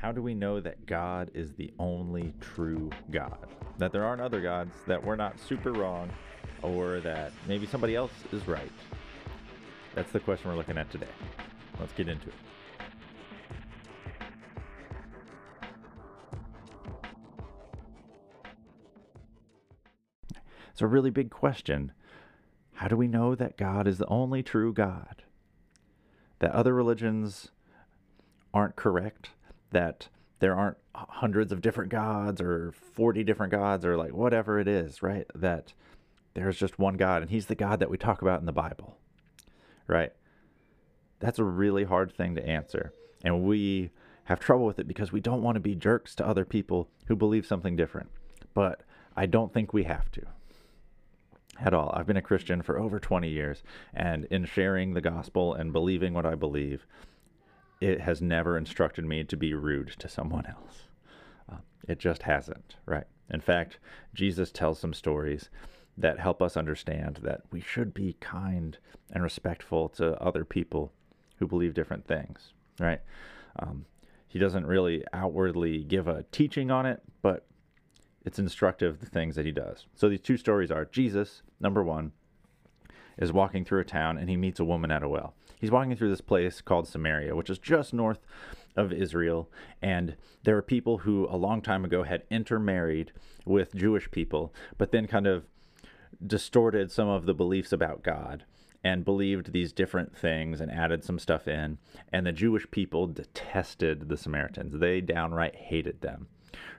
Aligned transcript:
how 0.00 0.10
do 0.10 0.22
we 0.22 0.34
know 0.34 0.60
that 0.60 0.86
God 0.86 1.30
is 1.34 1.52
the 1.52 1.70
only 1.78 2.32
true 2.40 2.88
God? 3.10 3.36
That 3.76 3.92
there 3.92 4.02
aren't 4.02 4.22
other 4.22 4.40
gods, 4.40 4.72
that 4.86 5.04
we're 5.04 5.14
not 5.14 5.38
super 5.38 5.72
wrong, 5.72 6.10
or 6.62 7.00
that 7.00 7.32
maybe 7.46 7.66
somebody 7.66 7.94
else 7.94 8.12
is 8.32 8.48
right? 8.48 8.72
That's 9.94 10.10
the 10.10 10.20
question 10.20 10.48
we're 10.48 10.56
looking 10.56 10.78
at 10.78 10.90
today. 10.90 11.06
Let's 11.78 11.92
get 11.92 12.08
into 12.08 12.28
it. 12.28 12.34
It's 20.70 20.80
a 20.80 20.86
really 20.86 21.10
big 21.10 21.30
question. 21.30 21.92
How 22.72 22.88
do 22.88 22.96
we 22.96 23.06
know 23.06 23.34
that 23.34 23.58
God 23.58 23.86
is 23.86 23.98
the 23.98 24.06
only 24.06 24.42
true 24.42 24.72
God? 24.72 25.24
That 26.38 26.52
other 26.52 26.72
religions 26.72 27.50
aren't 28.54 28.76
correct? 28.76 29.32
That 29.70 30.08
there 30.40 30.56
aren't 30.56 30.78
hundreds 30.94 31.52
of 31.52 31.60
different 31.60 31.90
gods 31.90 32.40
or 32.40 32.72
40 32.72 33.24
different 33.24 33.52
gods 33.52 33.84
or 33.84 33.96
like 33.96 34.12
whatever 34.12 34.58
it 34.58 34.66
is, 34.66 35.02
right? 35.02 35.26
That 35.34 35.72
there's 36.34 36.58
just 36.58 36.78
one 36.78 36.96
God 36.96 37.22
and 37.22 37.30
he's 37.30 37.46
the 37.46 37.54
God 37.54 37.80
that 37.80 37.90
we 37.90 37.98
talk 37.98 38.22
about 38.22 38.40
in 38.40 38.46
the 38.46 38.52
Bible, 38.52 38.96
right? 39.86 40.12
That's 41.18 41.38
a 41.38 41.44
really 41.44 41.84
hard 41.84 42.12
thing 42.12 42.34
to 42.36 42.46
answer. 42.46 42.92
And 43.22 43.42
we 43.44 43.90
have 44.24 44.40
trouble 44.40 44.64
with 44.64 44.78
it 44.78 44.88
because 44.88 45.12
we 45.12 45.20
don't 45.20 45.42
want 45.42 45.56
to 45.56 45.60
be 45.60 45.74
jerks 45.74 46.14
to 46.16 46.26
other 46.26 46.44
people 46.44 46.88
who 47.06 47.16
believe 47.16 47.46
something 47.46 47.76
different. 47.76 48.10
But 48.54 48.82
I 49.16 49.26
don't 49.26 49.52
think 49.52 49.72
we 49.72 49.84
have 49.84 50.10
to 50.12 50.22
at 51.60 51.74
all. 51.74 51.92
I've 51.94 52.06
been 52.06 52.16
a 52.16 52.22
Christian 52.22 52.62
for 52.62 52.78
over 52.78 52.98
20 52.98 53.28
years, 53.28 53.62
and 53.92 54.24
in 54.26 54.44
sharing 54.44 54.94
the 54.94 55.00
gospel 55.00 55.54
and 55.54 55.72
believing 55.72 56.14
what 56.14 56.26
I 56.26 56.34
believe, 56.34 56.86
it 57.80 58.02
has 58.02 58.20
never 58.20 58.56
instructed 58.56 59.04
me 59.04 59.24
to 59.24 59.36
be 59.36 59.54
rude 59.54 59.94
to 59.98 60.08
someone 60.08 60.46
else. 60.46 60.82
Uh, 61.50 61.58
it 61.88 61.98
just 61.98 62.22
hasn't, 62.22 62.76
right? 62.86 63.04
In 63.30 63.40
fact, 63.40 63.78
Jesus 64.14 64.50
tells 64.50 64.78
some 64.78 64.92
stories 64.92 65.48
that 65.96 66.18
help 66.18 66.42
us 66.42 66.56
understand 66.56 67.20
that 67.22 67.42
we 67.50 67.60
should 67.60 67.94
be 67.94 68.16
kind 68.20 68.78
and 69.10 69.22
respectful 69.22 69.88
to 69.88 70.20
other 70.20 70.44
people 70.44 70.92
who 71.36 71.46
believe 71.46 71.74
different 71.74 72.06
things, 72.06 72.52
right? 72.78 73.00
Um, 73.58 73.86
he 74.28 74.38
doesn't 74.38 74.66
really 74.66 75.04
outwardly 75.12 75.82
give 75.82 76.06
a 76.06 76.24
teaching 76.30 76.70
on 76.70 76.86
it, 76.86 77.02
but 77.22 77.46
it's 78.24 78.38
instructive 78.38 79.00
the 79.00 79.06
things 79.06 79.36
that 79.36 79.46
he 79.46 79.52
does. 79.52 79.86
So 79.94 80.08
these 80.08 80.20
two 80.20 80.36
stories 80.36 80.70
are 80.70 80.84
Jesus, 80.84 81.42
number 81.58 81.82
one, 81.82 82.12
is 83.18 83.32
walking 83.32 83.64
through 83.64 83.80
a 83.80 83.84
town 83.84 84.18
and 84.18 84.30
he 84.30 84.36
meets 84.36 84.60
a 84.60 84.64
woman 84.64 84.90
at 84.90 85.02
a 85.02 85.08
well. 85.08 85.34
He's 85.60 85.70
walking 85.70 85.94
through 85.94 86.10
this 86.10 86.20
place 86.20 86.60
called 86.60 86.88
Samaria, 86.88 87.36
which 87.36 87.50
is 87.50 87.58
just 87.58 87.92
north 87.92 88.20
of 88.76 88.92
Israel. 88.92 89.50
And 89.82 90.16
there 90.44 90.56
are 90.56 90.62
people 90.62 90.98
who 90.98 91.26
a 91.28 91.36
long 91.36 91.60
time 91.60 91.84
ago 91.84 92.02
had 92.02 92.22
intermarried 92.30 93.12
with 93.44 93.74
Jewish 93.74 94.10
people, 94.10 94.54
but 94.78 94.90
then 94.90 95.06
kind 95.06 95.26
of 95.26 95.44
distorted 96.26 96.90
some 96.90 97.08
of 97.08 97.26
the 97.26 97.34
beliefs 97.34 97.72
about 97.72 98.02
God 98.02 98.44
and 98.82 99.04
believed 99.04 99.52
these 99.52 99.72
different 99.72 100.16
things 100.16 100.60
and 100.60 100.70
added 100.70 101.04
some 101.04 101.18
stuff 101.18 101.46
in. 101.46 101.78
And 102.12 102.26
the 102.26 102.32
Jewish 102.32 102.70
people 102.70 103.06
detested 103.06 104.08
the 104.08 104.16
Samaritans. 104.16 104.78
They 104.78 105.00
downright 105.00 105.54
hated 105.54 106.00
them, 106.00 106.28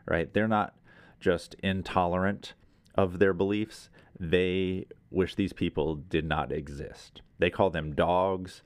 right? 0.08 0.34
They're 0.34 0.48
not 0.48 0.76
just 1.20 1.56
intolerant 1.62 2.54
of 2.96 3.20
their 3.20 3.34
beliefs, 3.34 3.90
they 4.20 4.86
wish 5.10 5.36
these 5.36 5.54
people 5.54 5.96
did 5.96 6.26
not 6.26 6.52
exist. 6.52 7.22
They 7.42 7.50
call 7.50 7.72
them 7.72 7.96
dogs, 7.96 8.62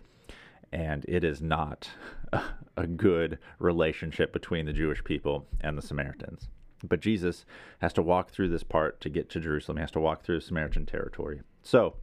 and 0.69 1.05
it 1.07 1.23
is 1.23 1.41
not 1.41 1.89
a 2.77 2.85
good 2.85 3.39
relationship 3.57 4.33
between 4.33 4.65
the 4.65 4.73
Jewish 4.73 5.01
people 5.01 5.47
and 5.61 5.77
the 5.77 5.81
Samaritans. 5.81 6.49
But 6.83 6.99
Jesus 6.99 7.45
has 7.79 7.93
to 7.93 8.01
walk 8.01 8.31
through 8.31 8.49
this 8.49 8.63
part 8.63 8.99
to 8.99 9.09
get 9.09 9.29
to 9.29 9.39
Jerusalem. 9.39 9.77
He 9.77 9.81
has 9.81 9.91
to 9.91 10.01
walk 10.01 10.23
through 10.23 10.41
Samaritan 10.41 10.85
territory. 10.85 11.39
So 11.63 11.95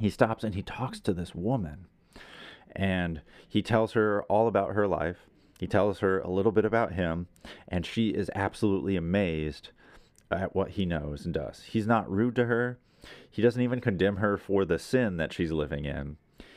he 0.00 0.10
stops 0.10 0.42
and 0.42 0.56
he 0.56 0.62
talks 0.62 0.98
to 0.98 1.12
this 1.12 1.32
woman. 1.32 1.86
And 2.74 3.22
he 3.48 3.62
tells 3.62 3.92
her 3.92 4.24
all 4.24 4.48
about 4.48 4.74
her 4.74 4.88
life. 4.88 5.28
He 5.60 5.68
tells 5.68 6.00
her 6.00 6.18
a 6.18 6.30
little 6.30 6.50
bit 6.50 6.64
about 6.64 6.94
him. 6.94 7.28
And 7.68 7.86
she 7.86 8.08
is 8.08 8.32
absolutely 8.34 8.96
amazed 8.96 9.68
at 10.28 10.56
what 10.56 10.70
he 10.70 10.84
knows 10.84 11.24
and 11.24 11.32
does. 11.32 11.62
He's 11.68 11.86
not 11.86 12.10
rude 12.10 12.34
to 12.34 12.46
her. 12.46 12.80
He 13.30 13.42
doesn't 13.42 13.62
even 13.62 13.80
condemn 13.80 14.16
her 14.16 14.36
for 14.36 14.64
the 14.64 14.78
sin 14.78 15.16
that 15.16 15.32
she's 15.32 15.52
living 15.52 15.84
in. 15.84 16.16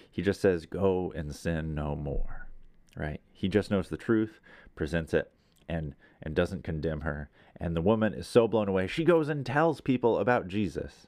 He 0.09 0.22
just 0.22 0.41
says, 0.41 0.66
Go 0.66 1.13
and 1.16 1.35
sin 1.35 1.75
no 1.75 1.96
more. 1.96 2.47
Right? 2.96 3.22
He 3.31 3.47
just 3.47 3.69
knows 3.69 3.90
the 3.90 3.97
truth, 3.97 4.40
presents 4.75 5.13
it, 5.13 5.31
and 5.69 5.94
and 6.22 6.35
doesn't 6.35 6.63
condemn 6.63 7.02
her. 7.02 7.30
And 7.59 7.75
the 7.75 7.81
woman 7.81 8.13
is 8.13 8.28
so 8.28 8.47
blown 8.47 8.68
away, 8.68 8.88
she 8.88 9.03
goes 9.03 9.30
and 9.30 9.46
tells 9.46 9.81
people 9.81 10.18
about 10.18 10.47
Jesus. 10.47 11.08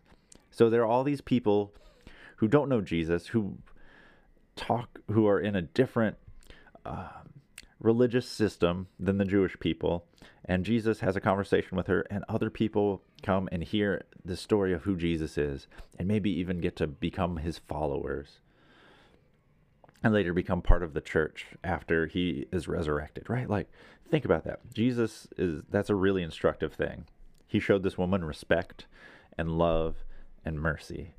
So 0.51 0.69
there 0.69 0.81
are 0.81 0.87
all 0.87 1.03
these 1.03 1.21
people 1.21 1.73
who 2.37 2.47
don't 2.47 2.69
know 2.69 2.81
Jesus, 2.81 3.27
who 3.27 3.57
talk, 4.55 4.99
who 5.11 5.27
are 5.27 5.39
in 5.39 5.55
a 5.55 5.61
different 5.61 6.17
uh, 6.85 7.09
religious 7.79 8.27
system 8.27 8.87
than 8.99 9.17
the 9.17 9.25
Jewish 9.25 9.59
people. 9.59 10.05
And 10.49 10.65
Jesus 10.65 11.01
has 11.01 11.15
a 11.15 11.21
conversation 11.21 11.77
with 11.77 11.85
her, 11.85 12.07
and 12.09 12.25
other 12.27 12.49
people 12.49 13.03
come 13.21 13.47
and 13.51 13.63
hear 13.63 14.05
the 14.25 14.35
story 14.35 14.73
of 14.73 14.81
who 14.81 14.97
Jesus 14.97 15.37
is, 15.37 15.67
and 15.99 16.07
maybe 16.07 16.31
even 16.31 16.59
get 16.59 16.75
to 16.77 16.87
become 16.87 17.37
his 17.37 17.59
followers. 17.59 18.39
And 20.03 20.11
later 20.11 20.33
become 20.33 20.63
part 20.63 20.81
of 20.81 20.95
the 20.95 21.01
church 21.01 21.45
after 21.63 22.07
he 22.07 22.47
is 22.51 22.67
resurrected, 22.67 23.29
right? 23.29 23.47
Like, 23.47 23.69
think 24.09 24.25
about 24.25 24.43
that. 24.45 24.61
Jesus 24.73 25.27
is, 25.37 25.61
that's 25.69 25.91
a 25.91 25.95
really 25.95 26.23
instructive 26.23 26.73
thing. 26.73 27.05
He 27.45 27.59
showed 27.59 27.83
this 27.83 27.99
woman 27.99 28.25
respect 28.25 28.87
and 29.37 29.51
love 29.51 29.97
and 30.43 30.59
mercy 30.59 31.13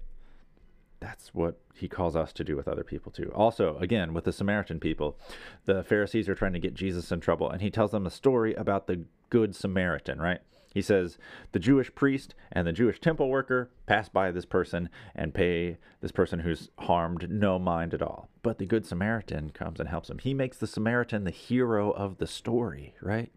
that's 1.01 1.35
what 1.35 1.59
he 1.75 1.89
calls 1.89 2.15
us 2.15 2.33
to 2.35 2.45
do 2.45 2.57
with 2.57 2.69
other 2.69 2.85
people 2.85 3.11
too. 3.11 3.33
Also, 3.35 3.77
again, 3.79 4.13
with 4.13 4.25
the 4.25 4.33
Samaritan 4.33 4.79
people, 4.79 5.19
the 5.65 5.83
Pharisees 5.83 6.29
are 6.29 6.35
trying 6.35 6.53
to 6.53 6.59
get 6.59 6.75
Jesus 6.75 7.11
in 7.11 7.21
trouble, 7.21 7.51
and 7.51 7.63
he 7.63 7.71
tells 7.71 7.91
them 7.91 8.07
a 8.07 8.11
story 8.11 8.55
about 8.55 8.87
the 8.87 9.05
Good 9.31 9.57
Samaritan, 9.57 10.21
right? 10.21 10.41
He 10.73 10.83
says, 10.83 11.19
The 11.53 11.59
Jewish 11.59 11.93
priest 11.95 12.35
and 12.53 12.67
the 12.67 12.73
Jewish 12.73 13.01
temple 13.01 13.29
worker 13.29 13.71
pass 13.87 14.09
by 14.09 14.31
this 14.31 14.45
person 14.45 14.89
and 15.15 15.35
pay 15.35 15.79
this 16.01 16.13
person 16.13 16.41
who's 16.41 16.71
harmed 16.79 17.29
no 17.29 17.59
mind 17.59 17.93
at 17.93 18.03
all. 18.03 18.29
But 18.43 18.59
the 18.59 18.67
Good 18.67 18.87
Samaritan 18.87 19.51
comes 19.51 19.81
and 19.81 19.89
helps 19.89 20.11
him. 20.11 20.19
He 20.19 20.35
makes 20.35 20.59
the 20.59 20.67
Samaritan 20.67 21.25
the 21.25 21.31
hero 21.31 21.91
of 21.91 22.19
the 22.19 22.27
story, 22.27 22.95
right? 23.01 23.33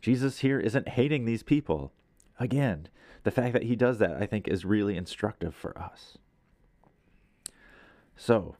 Jesus 0.00 0.38
here 0.38 0.58
isn't 0.58 0.88
hating 0.90 1.24
these 1.24 1.42
people. 1.42 1.92
Again, 2.40 2.88
the 3.24 3.30
fact 3.30 3.52
that 3.52 3.64
he 3.64 3.76
does 3.76 3.98
that, 3.98 4.20
I 4.20 4.26
think, 4.26 4.48
is 4.48 4.64
really 4.64 4.96
instructive 4.96 5.54
for 5.54 5.78
us. 5.78 6.18
So, 8.18 8.56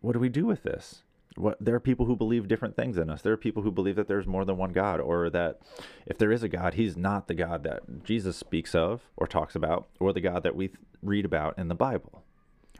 what 0.00 0.12
do 0.12 0.18
we 0.18 0.28
do 0.28 0.44
with 0.44 0.64
this? 0.64 1.04
What 1.36 1.56
there 1.60 1.74
are 1.76 1.80
people 1.80 2.06
who 2.06 2.16
believe 2.16 2.48
different 2.48 2.76
things 2.76 2.98
in 2.98 3.08
us. 3.08 3.22
There 3.22 3.32
are 3.32 3.38
people 3.38 3.62
who 3.62 3.70
believe 3.70 3.96
that 3.96 4.08
there's 4.08 4.26
more 4.26 4.44
than 4.44 4.56
one 4.56 4.72
God, 4.72 5.00
or 5.00 5.30
that 5.30 5.60
if 6.06 6.18
there 6.18 6.32
is 6.32 6.42
a 6.42 6.48
God, 6.48 6.74
He's 6.74 6.96
not 6.96 7.28
the 7.28 7.34
God 7.34 7.62
that 7.62 8.04
Jesus 8.04 8.36
speaks 8.36 8.74
of 8.74 9.02
or 9.16 9.28
talks 9.28 9.54
about, 9.54 9.86
or 10.00 10.12
the 10.12 10.20
God 10.20 10.42
that 10.42 10.56
we 10.56 10.70
read 11.02 11.24
about 11.24 11.56
in 11.56 11.68
the 11.68 11.74
Bible. 11.74 12.24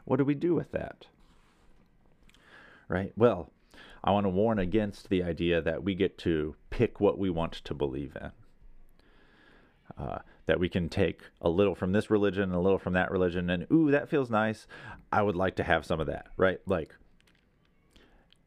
What 0.03 0.17
do 0.17 0.25
we 0.25 0.35
do 0.35 0.53
with 0.53 0.71
that? 0.73 1.07
Right? 2.89 3.13
Well, 3.15 3.49
I 4.03 4.11
want 4.11 4.25
to 4.25 4.29
warn 4.29 4.59
against 4.59 5.09
the 5.09 5.23
idea 5.23 5.61
that 5.61 5.83
we 5.83 5.95
get 5.95 6.17
to 6.19 6.55
pick 6.69 6.99
what 6.99 7.17
we 7.17 7.29
want 7.29 7.53
to 7.53 7.73
believe 7.73 8.15
in. 8.21 8.31
Uh, 9.97 10.19
that 10.45 10.59
we 10.59 10.69
can 10.69 10.89
take 10.89 11.21
a 11.41 11.49
little 11.49 11.75
from 11.75 11.91
this 11.91 12.09
religion 12.09 12.43
and 12.43 12.55
a 12.55 12.59
little 12.59 12.77
from 12.77 12.93
that 12.93 13.11
religion 13.11 13.49
and 13.49 13.67
ooh 13.71 13.91
that 13.91 14.09
feels 14.09 14.29
nice. 14.29 14.67
I 15.11 15.21
would 15.21 15.35
like 15.35 15.55
to 15.55 15.63
have 15.63 15.85
some 15.85 15.99
of 15.99 16.07
that 16.07 16.27
right? 16.37 16.59
Like 16.65 16.95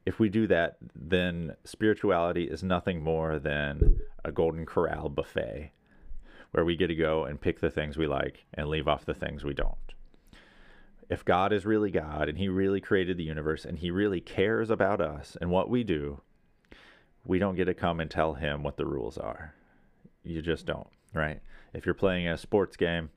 if 0.06 0.18
we 0.18 0.28
do 0.28 0.46
that 0.46 0.76
then 0.94 1.54
spirituality 1.64 2.44
is 2.44 2.62
nothing 2.62 3.02
more 3.02 3.38
than 3.38 3.98
a 4.24 4.32
golden 4.32 4.64
corral 4.66 5.08
buffet 5.08 5.72
where 6.52 6.64
we 6.64 6.76
get 6.76 6.86
to 6.86 6.94
go 6.94 7.24
and 7.24 7.40
pick 7.40 7.60
the 7.60 7.70
things 7.70 7.96
we 7.96 8.06
like 8.06 8.46
and 8.54 8.68
leave 8.68 8.88
off 8.88 9.04
the 9.04 9.14
things 9.14 9.44
we 9.44 9.54
don't. 9.54 9.74
If 11.10 11.24
god 11.24 11.52
is 11.52 11.66
really 11.66 11.90
god 11.90 12.28
and 12.28 12.38
he 12.38 12.48
really 12.48 12.80
created 12.80 13.16
the 13.16 13.24
universe 13.24 13.64
and 13.64 13.78
he 13.78 13.90
really 13.90 14.20
cares 14.20 14.70
about 14.70 15.00
us 15.00 15.36
and 15.40 15.50
what 15.50 15.68
we 15.68 15.84
do 15.84 16.20
we 17.24 17.38
don't 17.38 17.56
get 17.56 17.66
to 17.66 17.74
come 17.74 18.00
and 18.00 18.10
tell 18.10 18.34
him 18.34 18.62
what 18.62 18.78
the 18.78 18.86
rules 18.86 19.18
are. 19.18 19.54
You 20.22 20.40
just 20.40 20.64
don't 20.64 20.88
right 21.14 21.40
if 21.72 21.86
you're 21.86 21.94
playing 21.94 22.26
a 22.26 22.38
sports 22.38 22.76
game 22.76 23.10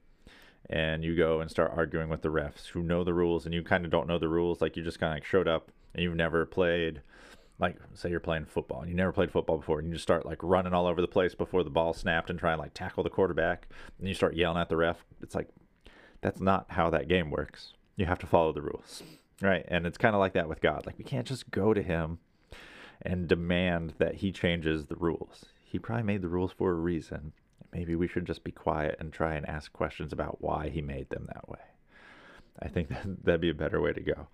and 0.70 1.04
you 1.04 1.16
go 1.16 1.42
and 1.42 1.50
start 1.50 1.74
arguing 1.76 2.10
with 2.10 2.22
the 2.22 2.30
refs 2.30 2.68
who 2.68 2.84
know 2.84 3.04
the 3.04 3.14
rules 3.14 3.46
and 3.46 3.54
you 3.54 3.64
kind 3.64 3.86
of 3.86 3.92
don't 3.92 4.08
know 4.08 4.18
the 4.18 4.28
rules, 4.28 4.62
like 4.62 4.78
you 4.78 4.84
just 4.84 5.00
kind 5.00 5.14
of 5.14 5.18
like 5.18 5.26
showed 5.26 5.48
up 5.48 5.72
and 5.94 6.04
you've 6.04 6.16
never 6.16 6.46
played, 6.46 7.02
like 7.60 7.78
say 7.94 8.10
you're 8.10 8.20
playing 8.20 8.46
football 8.46 8.82
and 8.82 8.90
you 8.90 8.96
never 8.96 9.12
played 9.12 9.32
football 9.32 9.58
before 9.58 9.80
and 9.80 9.88
you 9.88 9.94
just 9.94 10.04
start 10.04 10.26
like 10.26 10.42
running 10.42 10.74
all 10.74 10.88
over 10.88 11.02
the 11.02 11.08
place 11.08 11.36
before 11.36 11.64
the 11.64 11.70
ball 11.70 11.94
snapped 11.94 12.30
and 12.30 12.40
try 12.40 12.52
and 12.52 12.62
like 12.62 12.74
tackle 12.74 13.04
the 13.04 13.10
quarterback 13.10 13.68
and 14.00 14.08
you 14.08 14.14
start 14.14 14.36
yelling 14.36 14.62
at 14.62 14.70
the 14.70 14.78
ref. 14.78 15.04
It's 15.22 15.36
like 15.36 15.50
that's 16.22 16.40
not 16.40 16.66
how 16.70 16.90
that 16.90 17.08
game 17.08 17.32
works. 17.32 17.74
You 17.96 18.06
have 18.06 18.20
to 18.20 18.28
follow 18.28 18.54
the 18.54 18.62
rules, 18.62 19.04
right? 19.42 19.66
And 19.68 19.86
it's 19.86 19.98
kind 19.98 20.16
of 20.16 20.20
like 20.20 20.34
that 20.34 20.48
with 20.48 20.62
God. 20.62 20.86
Like 20.86 20.98
we 20.98 21.04
can't 21.04 21.28
just 21.28 21.52
go 21.52 21.74
to 21.74 21.82
Him 21.82 22.20
and 23.02 23.28
demand 23.28 23.94
that 23.98 24.16
he 24.16 24.32
changes 24.32 24.86
the 24.86 24.96
rules. 24.96 25.46
He 25.64 25.80
probably 25.80 26.04
made 26.04 26.22
the 26.22 26.28
rules 26.28 26.52
for 26.52 26.72
a 26.72 26.76
reason. 26.76 27.34
Maybe 27.74 27.96
we 27.96 28.08
should 28.08 28.26
just 28.26 28.44
be 28.44 28.52
quiet 28.52 28.98
and 29.00 29.12
try 29.12 29.36
and 29.36 29.46
ask 29.48 29.72
questions 29.72 30.12
about 30.12 30.42
why 30.42 30.70
he 30.70 30.82
made 30.82 31.10
them 31.10 31.28
that 31.28 31.48
way. 31.50 31.60
I 32.62 32.68
think 32.68 32.90
that, 32.90 33.24
that'd 33.24 33.42
be 33.42 33.50
a 33.50 33.56
better 33.56 33.82
way 33.82 33.94
to 33.94 34.02
go. 34.02 34.28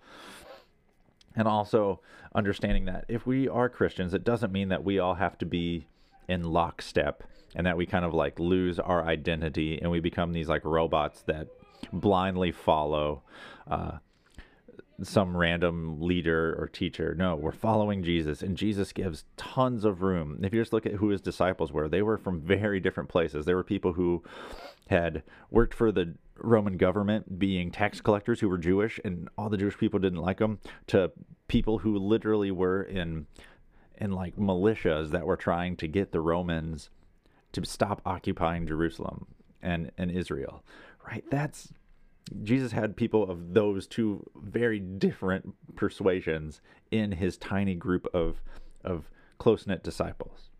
And 1.36 1.46
also 1.46 2.00
understanding 2.34 2.86
that 2.86 3.04
if 3.08 3.26
we 3.26 3.48
are 3.48 3.68
Christians, 3.68 4.12
it 4.12 4.24
doesn't 4.24 4.52
mean 4.52 4.68
that 4.68 4.84
we 4.84 4.98
all 4.98 5.14
have 5.14 5.38
to 5.38 5.46
be 5.46 5.86
in 6.28 6.42
lockstep 6.42 7.22
and 7.54 7.66
that 7.66 7.76
we 7.76 7.86
kind 7.86 8.04
of 8.04 8.12
like 8.12 8.38
lose 8.38 8.78
our 8.78 9.06
identity 9.06 9.80
and 9.80 9.90
we 9.90 10.00
become 10.00 10.32
these 10.32 10.48
like 10.48 10.64
robots 10.64 11.22
that 11.22 11.48
blindly 11.92 12.52
follow 12.52 13.22
uh, 13.70 13.98
some 15.02 15.36
random 15.36 16.00
leader 16.00 16.56
or 16.58 16.66
teacher. 16.66 17.14
No, 17.14 17.36
we're 17.36 17.52
following 17.52 18.02
Jesus, 18.02 18.42
and 18.42 18.56
Jesus 18.56 18.92
gives 18.92 19.24
tons 19.36 19.84
of 19.84 20.02
room. 20.02 20.40
If 20.42 20.52
you 20.52 20.60
just 20.60 20.72
look 20.72 20.86
at 20.86 20.94
who 20.94 21.10
his 21.10 21.20
disciples 21.20 21.72
were, 21.72 21.88
they 21.88 22.02
were 22.02 22.18
from 22.18 22.40
very 22.40 22.80
different 22.80 23.08
places. 23.08 23.44
There 23.44 23.56
were 23.56 23.64
people 23.64 23.92
who 23.92 24.24
had 24.88 25.22
worked 25.50 25.74
for 25.74 25.92
the 25.92 26.14
Roman 26.36 26.76
government, 26.76 27.38
being 27.38 27.70
tax 27.70 28.00
collectors 28.00 28.40
who 28.40 28.48
were 28.48 28.58
Jewish, 28.58 28.98
and 29.04 29.28
all 29.38 29.48
the 29.48 29.56
Jewish 29.56 29.78
people 29.78 30.00
didn't 30.00 30.20
like 30.22 30.38
them, 30.38 30.58
to 30.88 31.12
people 31.46 31.78
who 31.78 31.96
literally 31.96 32.50
were 32.50 32.82
in 32.82 33.26
in 34.00 34.12
like 34.12 34.36
militias 34.36 35.10
that 35.10 35.26
were 35.26 35.36
trying 35.36 35.76
to 35.76 35.88
get 35.88 36.12
the 36.12 36.20
Romans 36.20 36.88
to 37.50 37.64
stop 37.64 38.00
occupying 38.06 38.66
Jerusalem 38.66 39.26
and 39.62 39.90
and 39.96 40.10
Israel. 40.10 40.64
Right? 41.06 41.24
That's 41.30 41.72
Jesus 42.42 42.72
had 42.72 42.96
people 42.96 43.28
of 43.30 43.54
those 43.54 43.86
two 43.86 44.28
very 44.36 44.78
different 44.80 45.54
persuasions 45.76 46.60
in 46.90 47.12
his 47.12 47.36
tiny 47.36 47.74
group 47.74 48.06
of 48.14 48.42
of 48.84 49.10
close-knit 49.38 49.82
disciples. 49.82 50.50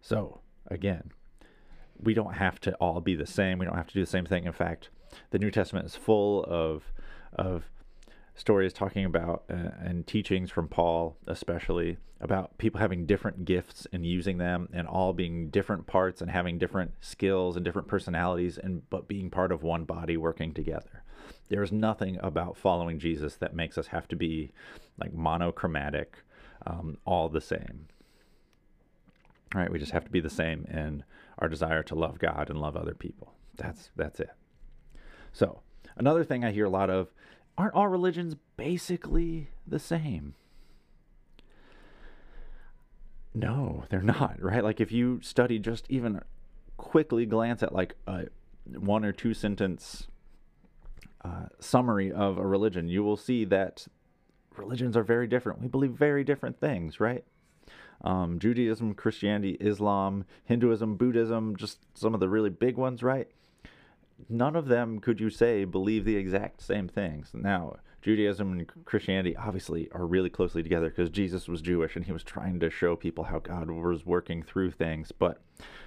So, 0.00 0.40
again, 0.66 1.12
we 2.00 2.14
don't 2.14 2.34
have 2.34 2.60
to 2.60 2.74
all 2.74 3.00
be 3.00 3.14
the 3.14 3.26
same. 3.26 3.58
We 3.58 3.66
don't 3.66 3.76
have 3.76 3.88
to 3.88 3.94
do 3.94 4.00
the 4.00 4.06
same 4.10 4.26
thing. 4.26 4.44
In 4.44 4.52
fact, 4.52 4.90
the 5.30 5.38
New 5.38 5.50
Testament 5.50 5.86
is 5.86 5.96
full 5.96 6.44
of 6.44 6.84
of 7.32 7.64
stories 8.38 8.72
talking 8.72 9.04
about 9.04 9.42
uh, 9.50 9.70
and 9.80 10.06
teachings 10.06 10.50
from 10.50 10.68
Paul, 10.68 11.16
especially 11.26 11.98
about 12.20 12.56
people 12.56 12.80
having 12.80 13.04
different 13.04 13.44
gifts 13.44 13.86
and 13.92 14.06
using 14.06 14.38
them, 14.38 14.68
and 14.72 14.86
all 14.86 15.12
being 15.12 15.50
different 15.50 15.86
parts 15.86 16.22
and 16.22 16.30
having 16.30 16.56
different 16.56 16.92
skills 17.00 17.56
and 17.56 17.64
different 17.64 17.88
personalities, 17.88 18.56
and 18.56 18.88
but 18.90 19.08
being 19.08 19.28
part 19.28 19.52
of 19.52 19.62
one 19.62 19.84
body 19.84 20.16
working 20.16 20.54
together. 20.54 21.02
There 21.48 21.62
is 21.62 21.72
nothing 21.72 22.18
about 22.22 22.56
following 22.56 22.98
Jesus 22.98 23.34
that 23.36 23.54
makes 23.54 23.76
us 23.76 23.88
have 23.88 24.06
to 24.08 24.16
be 24.16 24.52
like 24.98 25.12
monochromatic, 25.12 26.18
um, 26.66 26.98
all 27.04 27.28
the 27.28 27.40
same. 27.40 27.88
All 29.54 29.60
right, 29.60 29.70
we 29.70 29.78
just 29.78 29.92
have 29.92 30.04
to 30.04 30.10
be 30.10 30.20
the 30.20 30.30
same 30.30 30.64
in 30.70 31.04
our 31.38 31.48
desire 31.48 31.82
to 31.84 31.94
love 31.94 32.18
God 32.18 32.50
and 32.50 32.60
love 32.60 32.76
other 32.76 32.94
people. 32.94 33.34
That's 33.56 33.90
that's 33.96 34.20
it. 34.20 34.30
So 35.32 35.60
another 35.96 36.22
thing 36.22 36.44
I 36.44 36.52
hear 36.52 36.66
a 36.66 36.70
lot 36.70 36.90
of 36.90 37.08
aren't 37.58 37.74
all 37.74 37.88
religions 37.88 38.36
basically 38.56 39.48
the 39.66 39.80
same? 39.80 40.34
No, 43.34 43.84
they're 43.90 44.00
not, 44.00 44.40
right? 44.40 44.64
Like 44.64 44.80
if 44.80 44.92
you 44.92 45.20
study 45.22 45.58
just 45.58 45.84
even 45.90 46.22
quickly 46.76 47.26
glance 47.26 47.62
at 47.62 47.74
like 47.74 47.94
a 48.06 48.26
one 48.64 49.04
or 49.04 49.12
two 49.12 49.34
sentence 49.34 50.06
uh, 51.24 51.46
summary 51.58 52.12
of 52.12 52.38
a 52.38 52.46
religion, 52.46 52.88
you 52.88 53.02
will 53.02 53.16
see 53.16 53.44
that 53.46 53.86
religions 54.56 54.96
are 54.96 55.02
very 55.02 55.26
different. 55.26 55.60
We 55.60 55.68
believe 55.68 55.90
very 55.90 56.24
different 56.24 56.60
things, 56.60 57.00
right? 57.00 57.24
Um, 58.02 58.38
Judaism, 58.38 58.94
Christianity, 58.94 59.56
Islam, 59.60 60.24
Hinduism, 60.44 60.96
Buddhism, 60.96 61.56
just 61.56 61.80
some 61.94 62.14
of 62.14 62.20
the 62.20 62.28
really 62.28 62.50
big 62.50 62.76
ones, 62.76 63.02
right? 63.02 63.28
None 64.28 64.56
of 64.56 64.66
them 64.66 65.00
could 65.00 65.20
you 65.20 65.30
say 65.30 65.64
believe 65.64 66.04
the 66.04 66.16
exact 66.16 66.60
same 66.62 66.88
things. 66.88 67.30
Now, 67.34 67.76
Judaism 68.00 68.52
and 68.52 68.84
Christianity 68.84 69.36
obviously 69.36 69.90
are 69.92 70.06
really 70.06 70.30
closely 70.30 70.62
together 70.62 70.88
because 70.88 71.10
Jesus 71.10 71.48
was 71.48 71.60
Jewish 71.60 71.96
and 71.96 72.04
he 72.04 72.12
was 72.12 72.22
trying 72.22 72.60
to 72.60 72.70
show 72.70 72.96
people 72.96 73.24
how 73.24 73.38
God 73.38 73.70
was 73.70 74.06
working 74.06 74.42
through 74.42 74.70
things. 74.70 75.12
But 75.12 75.40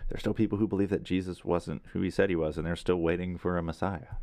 there's 0.09 0.19
still 0.19 0.33
people 0.33 0.57
who 0.57 0.67
believe 0.67 0.89
that 0.89 1.03
Jesus 1.03 1.45
wasn't 1.45 1.83
who 1.93 2.01
he 2.01 2.09
said 2.09 2.29
he 2.29 2.35
was 2.35 2.57
and 2.57 2.67
they're 2.67 2.75
still 2.75 2.97
waiting 2.97 3.37
for 3.37 3.57
a 3.57 3.63
Messiah. 3.63 4.17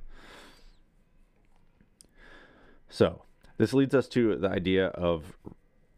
So, 2.91 3.23
this 3.57 3.75
leads 3.75 3.95
us 3.95 4.09
to 4.09 4.37
the 4.37 4.49
idea 4.49 4.89
of 4.89 5.37